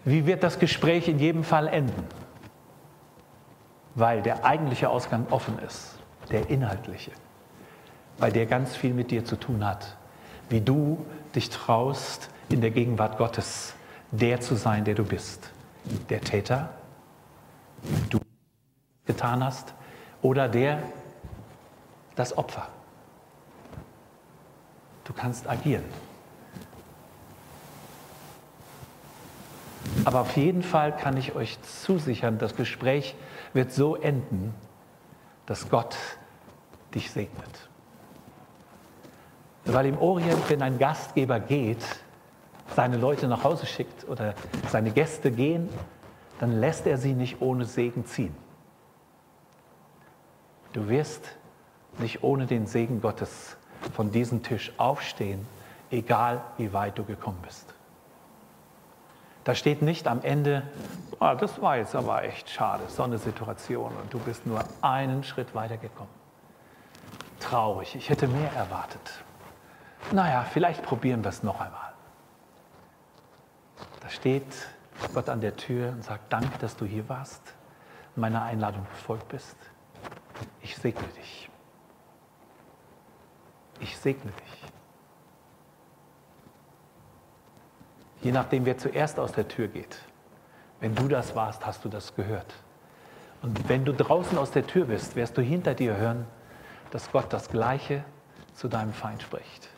Wie 0.05 0.27
wird 0.27 0.43
das 0.43 0.59
Gespräch 0.59 1.09
in 1.09 1.19
jedem 1.19 1.45
Fall 1.45 1.69
enden? 1.69 2.07
Weil 3.99 4.23
der 4.23 4.45
eigentliche 4.45 4.91
Ausgang 4.91 5.27
offen 5.31 5.59
ist, 5.59 5.99
der 6.31 6.49
inhaltliche, 6.51 7.11
weil 8.19 8.31
der 8.31 8.47
ganz 8.47 8.77
viel 8.77 8.95
mit 8.95 9.11
dir 9.11 9.25
zu 9.25 9.35
tun 9.35 9.67
hat, 9.67 9.97
wie 10.49 10.61
du 10.61 11.05
dich 11.35 11.51
traust, 11.51 12.31
in 12.49 12.61
der 12.61 12.71
Gegenwart 12.71 13.19
Gottes 13.19 13.75
der 14.13 14.41
zu 14.41 14.55
sein, 14.55 14.85
der 14.85 14.95
du 14.95 15.05
bist. 15.05 15.51
Der 16.09 16.21
Täter, 16.21 16.71
du 18.09 18.21
getan 19.05 19.43
hast, 19.43 19.75
oder 20.23 20.49
der, 20.49 20.81
das 22.15 22.39
Opfer. 22.39 22.69
Du 25.05 25.13
kannst 25.13 25.49
agieren. 25.49 25.85
Aber 30.05 30.21
auf 30.21 30.37
jeden 30.37 30.63
Fall 30.63 30.97
kann 30.97 31.17
ich 31.17 31.35
euch 31.35 31.61
zusichern, 31.63 32.39
das 32.39 32.57
Gespräch 32.57 33.15
wird 33.53 33.73
so 33.73 33.97
enden, 33.97 34.55
dass 35.47 35.69
Gott 35.69 35.97
dich 36.95 37.11
segnet. 37.11 37.69
Weil 39.65 39.87
im 39.87 39.99
Orient, 39.99 40.49
wenn 40.49 40.63
ein 40.63 40.79
Gastgeber 40.79 41.41
geht, 41.41 41.85
seine 42.75 42.97
Leute 42.97 43.29
nach 43.29 43.45
Hause 43.45 43.67
schickt 43.67 44.09
oder 44.09 44.35
seine 44.69 44.91
Gäste 44.91 45.31
gehen, 45.31 45.69
dann 46.39 46.61
lässt 46.61 46.87
er 46.87 46.99
sie 46.99 47.13
nicht 47.13 47.41
ohne 47.41 47.65
Segen 47.65 48.07
ziehen. 48.07 48.35
Du 50.73 50.89
wirst 50.89 51.25
nicht 51.99 52.23
ohne 52.23 52.47
den 52.47 52.67
Segen 52.67 53.01
Gottes 53.01 53.57
von 53.95 54.13
diesem 54.13 54.43
Tisch 54.43 54.73
aufstehen, 54.77 55.47
egal 55.91 56.43
wie 56.57 56.73
weit 56.73 56.99
du 56.99 57.05
gekommen 57.05 57.39
bist. 57.43 57.75
Da 59.49 59.55
steht 59.55 59.81
nicht 59.81 60.07
am 60.07 60.21
Ende, 60.21 60.63
ah, 61.21 61.35
das 61.35 61.63
war 61.63 61.79
jetzt 61.79 61.95
aber 61.95 62.23
echt 62.23 62.51
schade, 62.51 62.83
so 62.89 63.03
eine 63.03 63.17
Situation 63.17 63.97
und 63.97 64.13
du 64.13 64.19
bist 64.19 64.45
nur 64.47 64.63
einen 64.83 65.25
Schritt 65.25 65.55
weitergekommen. 65.55 66.13
Traurig, 67.41 67.95
ich 67.95 68.11
hätte 68.11 68.29
mehr 68.29 68.53
erwartet. 68.53 69.25
Naja, 70.13 70.45
vielleicht 70.53 70.83
probieren 70.83 71.25
wir 71.25 71.31
es 71.31 71.43
noch 71.43 71.63
einmal. 71.63 71.95
Da 74.03 74.11
steht 74.11 74.45
Gott 75.15 75.31
an 75.31 75.41
der 75.41 75.57
Tür 75.57 75.93
und 75.93 76.05
sagt, 76.05 76.31
danke, 76.31 76.59
dass 76.59 76.77
du 76.77 76.85
hier 76.85 77.09
warst, 77.09 77.55
meiner 78.17 78.43
Einladung 78.43 78.85
gefolgt 78.91 79.29
bist. 79.29 79.57
Ich 80.61 80.77
segne 80.77 81.09
dich. 81.17 81.49
Ich 83.81 83.97
segne 83.97 84.31
dich. 84.31 84.78
Je 88.21 88.33
nachdem, 88.33 88.65
wer 88.65 88.77
zuerst 88.79 89.19
aus 89.19 89.33
der 89.33 89.47
Tür 89.47 89.69
geht. 89.69 89.99
Wenn 90.81 90.95
du 90.95 91.09
das 91.09 91.35
warst, 91.35 91.65
hast 91.65 91.85
du 91.85 91.89
das 91.89 92.15
gehört. 92.15 92.55
Und 93.43 93.69
wenn 93.69 93.85
du 93.85 93.93
draußen 93.93 94.37
aus 94.39 94.51
der 94.51 94.67
Tür 94.67 94.87
bist, 94.87 95.15
wirst 95.17 95.37
du 95.37 95.43
hinter 95.43 95.75
dir 95.75 95.97
hören, 95.97 96.27
dass 96.91 97.11
Gott 97.11 97.33
das 97.33 97.49
Gleiche 97.49 98.05
zu 98.55 98.69
deinem 98.69 98.93
Feind 98.93 99.23
spricht. 99.23 99.69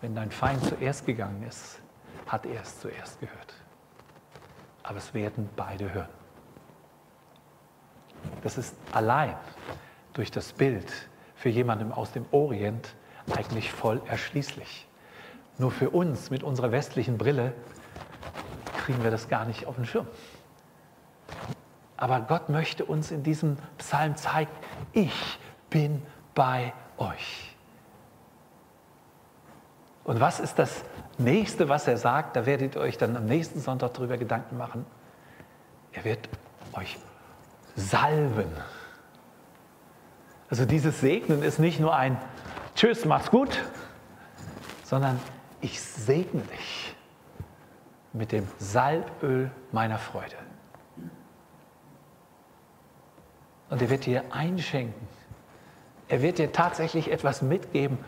Wenn 0.00 0.14
dein 0.14 0.30
Feind 0.30 0.64
zuerst 0.64 1.06
gegangen 1.06 1.42
ist, 1.44 1.80
hat 2.26 2.46
er 2.46 2.62
es 2.62 2.80
zuerst 2.80 3.20
gehört. 3.20 3.54
Aber 4.82 4.98
es 4.98 5.14
werden 5.14 5.48
beide 5.56 5.92
hören. 5.92 6.08
Das 8.42 8.58
ist 8.58 8.74
allein 8.92 9.36
durch 10.12 10.30
das 10.30 10.52
Bild 10.52 10.92
für 11.34 11.48
jemanden 11.48 11.92
aus 11.92 12.12
dem 12.12 12.26
Orient 12.32 12.94
eigentlich 13.34 13.72
voll 13.72 14.00
erschließlich. 14.06 14.88
Nur 15.58 15.70
für 15.70 15.90
uns 15.90 16.30
mit 16.30 16.42
unserer 16.42 16.70
westlichen 16.72 17.18
Brille 17.18 17.52
kriegen 18.78 19.02
wir 19.02 19.10
das 19.10 19.28
gar 19.28 19.44
nicht 19.46 19.66
auf 19.66 19.76
den 19.76 19.86
Schirm. 19.86 20.06
Aber 21.96 22.20
Gott 22.20 22.50
möchte 22.50 22.84
uns 22.84 23.10
in 23.10 23.22
diesem 23.22 23.56
Psalm 23.78 24.16
zeigen, 24.16 24.50
ich 24.92 25.38
bin 25.70 26.02
bei 26.34 26.72
euch. 26.98 27.54
Und 30.04 30.20
was 30.20 30.38
ist 30.38 30.58
das 30.58 30.84
nächste, 31.18 31.68
was 31.68 31.88
er 31.88 31.96
sagt? 31.96 32.36
Da 32.36 32.46
werdet 32.46 32.76
ihr 32.76 32.80
euch 32.80 32.98
dann 32.98 33.16
am 33.16 33.26
nächsten 33.26 33.60
Sonntag 33.60 33.94
darüber 33.94 34.18
Gedanken 34.18 34.56
machen. 34.56 34.86
Er 35.92 36.04
wird 36.04 36.28
euch 36.74 36.98
salben. 37.74 38.52
Also 40.48 40.64
dieses 40.64 41.00
Segnen 41.00 41.42
ist 41.42 41.58
nicht 41.58 41.80
nur 41.80 41.96
ein 41.96 42.18
Tschüss, 42.76 43.04
mach's 43.04 43.30
gut, 43.30 43.64
sondern 44.84 45.18
ich 45.60 45.80
segne 45.80 46.42
dich 46.42 46.94
mit 48.12 48.32
dem 48.32 48.48
Salböl 48.58 49.50
meiner 49.72 49.98
Freude. 49.98 50.36
Und 53.68 53.82
er 53.82 53.90
wird 53.90 54.06
dir 54.06 54.22
einschenken. 54.30 55.08
Er 56.08 56.22
wird 56.22 56.38
dir 56.38 56.52
tatsächlich 56.52 57.10
etwas 57.10 57.42
mitgeben, 57.42 57.98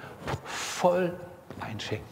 voll 0.44 1.18
einschenken. 1.60 2.06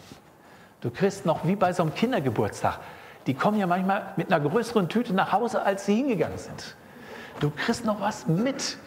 Du 0.81 0.91
kriegst 0.91 1.25
noch 1.27 1.47
wie 1.47 1.57
bei 1.57 1.73
so 1.73 1.83
einem 1.83 1.95
Kindergeburtstag. 1.95 2.81
Die 3.27 3.35
kommen 3.35 3.59
ja 3.59 3.67
manchmal 3.67 4.13
mit 4.17 4.33
einer 4.33 4.47
größeren 4.47 4.89
Tüte 4.89 5.15
nach 5.15 5.33
Hause, 5.33 5.63
als 5.63 5.87
sie 5.87 5.97
hingegangen 5.97 6.39
sind. 6.39 6.77
Du 7.41 7.51
kriegst 7.51 7.85
noch 7.85 8.01
was 8.01 8.27
mit. 8.27 8.79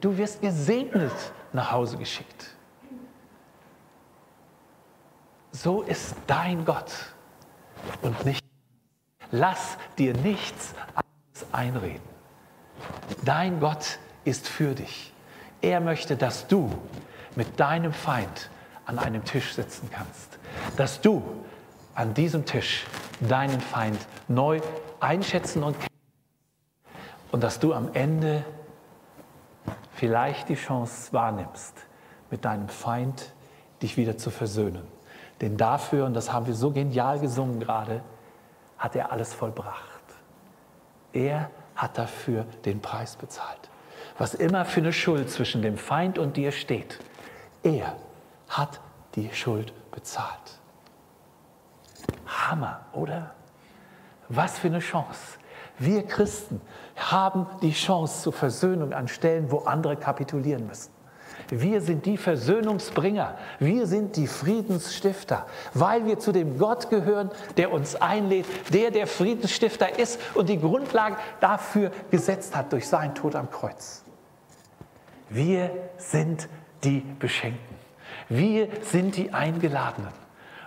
Du 0.00 0.16
wirst 0.16 0.40
gesegnet 0.40 1.12
nach 1.52 1.72
Hause 1.72 1.96
geschickt. 1.96 2.54
So 5.62 5.82
ist 5.82 6.14
dein 6.28 6.64
Gott 6.64 6.92
und 8.02 8.24
nicht. 8.24 8.44
Lass 9.32 9.76
dir 9.98 10.14
nichts 10.14 10.72
anderes 10.94 11.52
einreden. 11.52 12.08
Dein 13.24 13.58
Gott 13.58 13.98
ist 14.24 14.46
für 14.46 14.76
dich. 14.76 15.12
Er 15.60 15.80
möchte, 15.80 16.16
dass 16.16 16.46
du 16.46 16.70
mit 17.34 17.58
deinem 17.58 17.92
Feind 17.92 18.50
an 18.86 19.00
einem 19.00 19.24
Tisch 19.24 19.52
sitzen 19.54 19.90
kannst. 19.92 20.38
Dass 20.76 21.00
du 21.00 21.24
an 21.96 22.14
diesem 22.14 22.44
Tisch 22.44 22.86
deinen 23.18 23.60
Feind 23.60 23.98
neu 24.28 24.60
einschätzen 25.00 25.64
und 25.64 25.72
kennen 25.72 25.88
und 27.32 27.42
dass 27.42 27.58
du 27.58 27.74
am 27.74 27.92
Ende 27.94 28.44
vielleicht 29.92 30.50
die 30.50 30.54
Chance 30.54 31.12
wahrnimmst, 31.12 31.74
mit 32.30 32.44
deinem 32.44 32.68
Feind 32.68 33.32
dich 33.82 33.96
wieder 33.96 34.16
zu 34.16 34.30
versöhnen. 34.30 34.97
Denn 35.40 35.56
dafür, 35.56 36.04
und 36.04 36.14
das 36.14 36.32
haben 36.32 36.46
wir 36.46 36.54
so 36.54 36.70
genial 36.70 37.20
gesungen 37.20 37.60
gerade, 37.60 38.02
hat 38.76 38.96
er 38.96 39.12
alles 39.12 39.34
vollbracht. 39.34 40.02
Er 41.12 41.50
hat 41.76 41.96
dafür 41.96 42.44
den 42.64 42.80
Preis 42.80 43.16
bezahlt. 43.16 43.70
Was 44.18 44.34
immer 44.34 44.64
für 44.64 44.80
eine 44.80 44.92
Schuld 44.92 45.30
zwischen 45.30 45.62
dem 45.62 45.78
Feind 45.78 46.18
und 46.18 46.36
dir 46.36 46.50
steht, 46.50 46.98
er 47.62 47.96
hat 48.48 48.80
die 49.14 49.32
Schuld 49.32 49.72
bezahlt. 49.90 50.58
Hammer, 52.26 52.80
oder? 52.92 53.34
Was 54.28 54.58
für 54.58 54.68
eine 54.68 54.80
Chance. 54.80 55.38
Wir 55.78 56.04
Christen 56.04 56.60
haben 56.96 57.46
die 57.62 57.72
Chance 57.72 58.22
zur 58.22 58.32
Versöhnung 58.32 58.92
an 58.92 59.06
Stellen, 59.06 59.50
wo 59.50 59.58
andere 59.58 59.96
kapitulieren 59.96 60.66
müssen. 60.66 60.97
Wir 61.50 61.80
sind 61.80 62.04
die 62.04 62.16
Versöhnungsbringer. 62.16 63.36
Wir 63.58 63.86
sind 63.86 64.16
die 64.16 64.26
Friedensstifter, 64.26 65.46
weil 65.74 66.04
wir 66.04 66.18
zu 66.18 66.32
dem 66.32 66.58
Gott 66.58 66.90
gehören, 66.90 67.30
der 67.56 67.72
uns 67.72 67.96
einlädt, 67.96 68.46
der 68.72 68.90
der 68.90 69.06
Friedensstifter 69.06 69.98
ist 69.98 70.20
und 70.34 70.48
die 70.48 70.60
Grundlage 70.60 71.16
dafür 71.40 71.90
gesetzt 72.10 72.54
hat 72.54 72.72
durch 72.72 72.86
seinen 72.86 73.14
Tod 73.14 73.34
am 73.34 73.50
Kreuz. 73.50 74.04
Wir 75.30 75.70
sind 75.96 76.48
die 76.84 77.00
Beschenkten. 77.18 77.76
Wir 78.28 78.68
sind 78.82 79.16
die 79.16 79.32
Eingeladenen. 79.32 80.12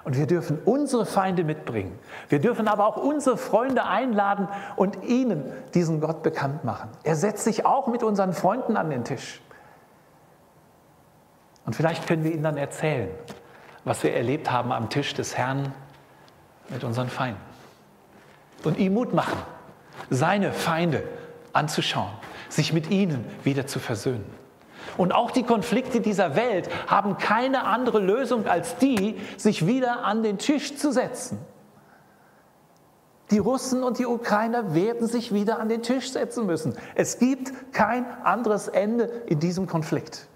Und 0.03 0.17
wir 0.17 0.25
dürfen 0.25 0.59
unsere 0.65 1.05
Feinde 1.05 1.43
mitbringen. 1.43 1.97
Wir 2.27 2.39
dürfen 2.39 2.67
aber 2.67 2.87
auch 2.87 2.97
unsere 2.97 3.37
Freunde 3.37 3.85
einladen 3.85 4.47
und 4.75 5.03
ihnen 5.03 5.51
diesen 5.75 6.01
Gott 6.01 6.23
bekannt 6.23 6.63
machen. 6.63 6.89
Er 7.03 7.15
setzt 7.15 7.43
sich 7.43 7.67
auch 7.67 7.85
mit 7.85 8.01
unseren 8.01 8.33
Freunden 8.33 8.77
an 8.77 8.89
den 8.89 9.03
Tisch. 9.03 9.41
Und 11.65 11.75
vielleicht 11.75 12.07
können 12.07 12.23
wir 12.23 12.31
ihnen 12.31 12.43
dann 12.43 12.57
erzählen, 12.57 13.09
was 13.83 14.03
wir 14.03 14.13
erlebt 14.13 14.51
haben 14.51 14.71
am 14.71 14.89
Tisch 14.89 15.13
des 15.13 15.37
Herrn 15.37 15.73
mit 16.69 16.83
unseren 16.83 17.09
Feinden. 17.09 17.41
Und 18.63 18.77
ihm 18.77 18.93
Mut 18.93 19.13
machen, 19.13 19.39
seine 20.09 20.53
Feinde 20.53 21.03
anzuschauen, 21.53 22.11
sich 22.49 22.73
mit 22.73 22.89
ihnen 22.89 23.25
wieder 23.43 23.67
zu 23.67 23.79
versöhnen. 23.79 24.25
Und 24.97 25.13
auch 25.13 25.31
die 25.31 25.43
Konflikte 25.43 26.01
dieser 26.01 26.35
Welt 26.35 26.69
haben 26.87 27.17
keine 27.17 27.63
andere 27.65 27.99
Lösung 27.99 28.47
als 28.47 28.77
die, 28.77 29.19
sich 29.37 29.67
wieder 29.67 30.03
an 30.03 30.23
den 30.23 30.37
Tisch 30.37 30.75
zu 30.75 30.91
setzen. 30.91 31.39
Die 33.29 33.37
Russen 33.37 33.83
und 33.83 33.97
die 33.97 34.05
Ukrainer 34.05 34.75
werden 34.75 35.07
sich 35.07 35.33
wieder 35.33 35.59
an 35.59 35.69
den 35.69 35.83
Tisch 35.83 36.11
setzen 36.11 36.45
müssen. 36.45 36.75
Es 36.95 37.17
gibt 37.17 37.73
kein 37.73 38.05
anderes 38.23 38.67
Ende 38.67 39.05
in 39.27 39.39
diesem 39.39 39.67
Konflikt. 39.67 40.27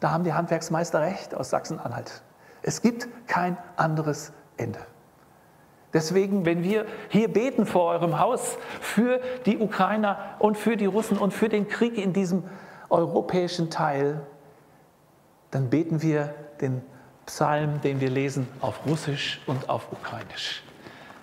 Da 0.00 0.10
haben 0.10 0.24
die 0.24 0.32
Handwerksmeister 0.32 1.00
recht 1.00 1.34
aus 1.34 1.50
Sachsen-Anhalt. 1.50 2.22
Es 2.62 2.82
gibt 2.82 3.08
kein 3.26 3.56
anderes 3.76 4.32
Ende. 4.56 4.80
Deswegen, 5.94 6.44
wenn 6.44 6.62
wir 6.62 6.84
hier 7.08 7.28
beten 7.28 7.64
vor 7.64 7.90
eurem 7.90 8.18
Haus 8.18 8.58
für 8.80 9.20
die 9.46 9.58
Ukrainer 9.58 10.18
und 10.38 10.58
für 10.58 10.76
die 10.76 10.86
Russen 10.86 11.16
und 11.16 11.32
für 11.32 11.48
den 11.48 11.68
Krieg 11.68 11.96
in 11.96 12.12
diesem 12.12 12.44
europäischen 12.90 13.70
Teil, 13.70 14.20
dann 15.50 15.70
beten 15.70 16.02
wir 16.02 16.34
den 16.60 16.82
Psalm, 17.24 17.80
den 17.80 18.00
wir 18.00 18.10
lesen, 18.10 18.46
auf 18.60 18.86
Russisch 18.86 19.40
und 19.46 19.68
auf 19.68 19.90
Ukrainisch. 19.92 20.62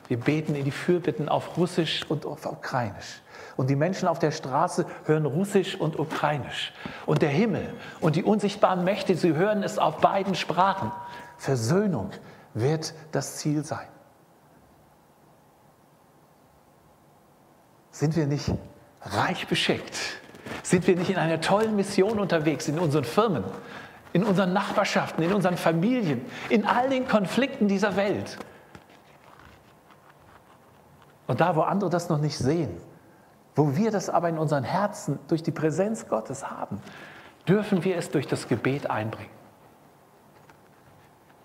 Wir 0.07 0.19
beten 0.19 0.55
in 0.55 0.65
die 0.65 0.71
Fürbitten 0.71 1.29
auf 1.29 1.57
Russisch 1.57 2.05
und 2.09 2.25
auf 2.25 2.45
Ukrainisch. 2.45 3.21
Und 3.55 3.69
die 3.69 3.75
Menschen 3.75 4.07
auf 4.07 4.19
der 4.19 4.31
Straße 4.31 4.85
hören 5.05 5.25
Russisch 5.25 5.75
und 5.75 5.99
Ukrainisch. 5.99 6.73
Und 7.05 7.21
der 7.21 7.29
Himmel 7.29 7.73
und 7.99 8.15
die 8.15 8.23
unsichtbaren 8.23 8.83
Mächte, 8.83 9.15
sie 9.15 9.35
hören 9.35 9.63
es 9.63 9.77
auf 9.77 9.97
beiden 9.97 10.35
Sprachen. 10.35 10.91
Versöhnung 11.37 12.11
wird 12.53 12.93
das 13.11 13.37
Ziel 13.37 13.63
sein. 13.63 13.87
Sind 17.91 18.15
wir 18.15 18.25
nicht 18.25 18.51
reich 19.01 19.47
beschickt? 19.47 19.97
Sind 20.63 20.87
wir 20.87 20.95
nicht 20.95 21.09
in 21.09 21.17
einer 21.17 21.41
tollen 21.41 21.75
Mission 21.75 22.19
unterwegs, 22.19 22.67
in 22.67 22.79
unseren 22.79 23.03
Firmen, 23.03 23.43
in 24.13 24.23
unseren 24.23 24.51
Nachbarschaften, 24.53 25.23
in 25.23 25.33
unseren 25.33 25.57
Familien, 25.57 26.25
in 26.49 26.65
all 26.65 26.89
den 26.89 27.07
Konflikten 27.07 27.67
dieser 27.67 27.95
Welt? 27.95 28.37
Und 31.27 31.39
da, 31.39 31.55
wo 31.55 31.61
andere 31.61 31.89
das 31.89 32.09
noch 32.09 32.19
nicht 32.19 32.37
sehen, 32.37 32.77
wo 33.55 33.75
wir 33.75 33.91
das 33.91 34.09
aber 34.09 34.29
in 34.29 34.37
unseren 34.37 34.63
Herzen 34.63 35.19
durch 35.27 35.43
die 35.43 35.51
Präsenz 35.51 36.07
Gottes 36.07 36.49
haben, 36.49 36.81
dürfen 37.47 37.83
wir 37.83 37.97
es 37.97 38.09
durch 38.09 38.27
das 38.27 38.47
Gebet 38.47 38.89
einbringen. 38.89 39.42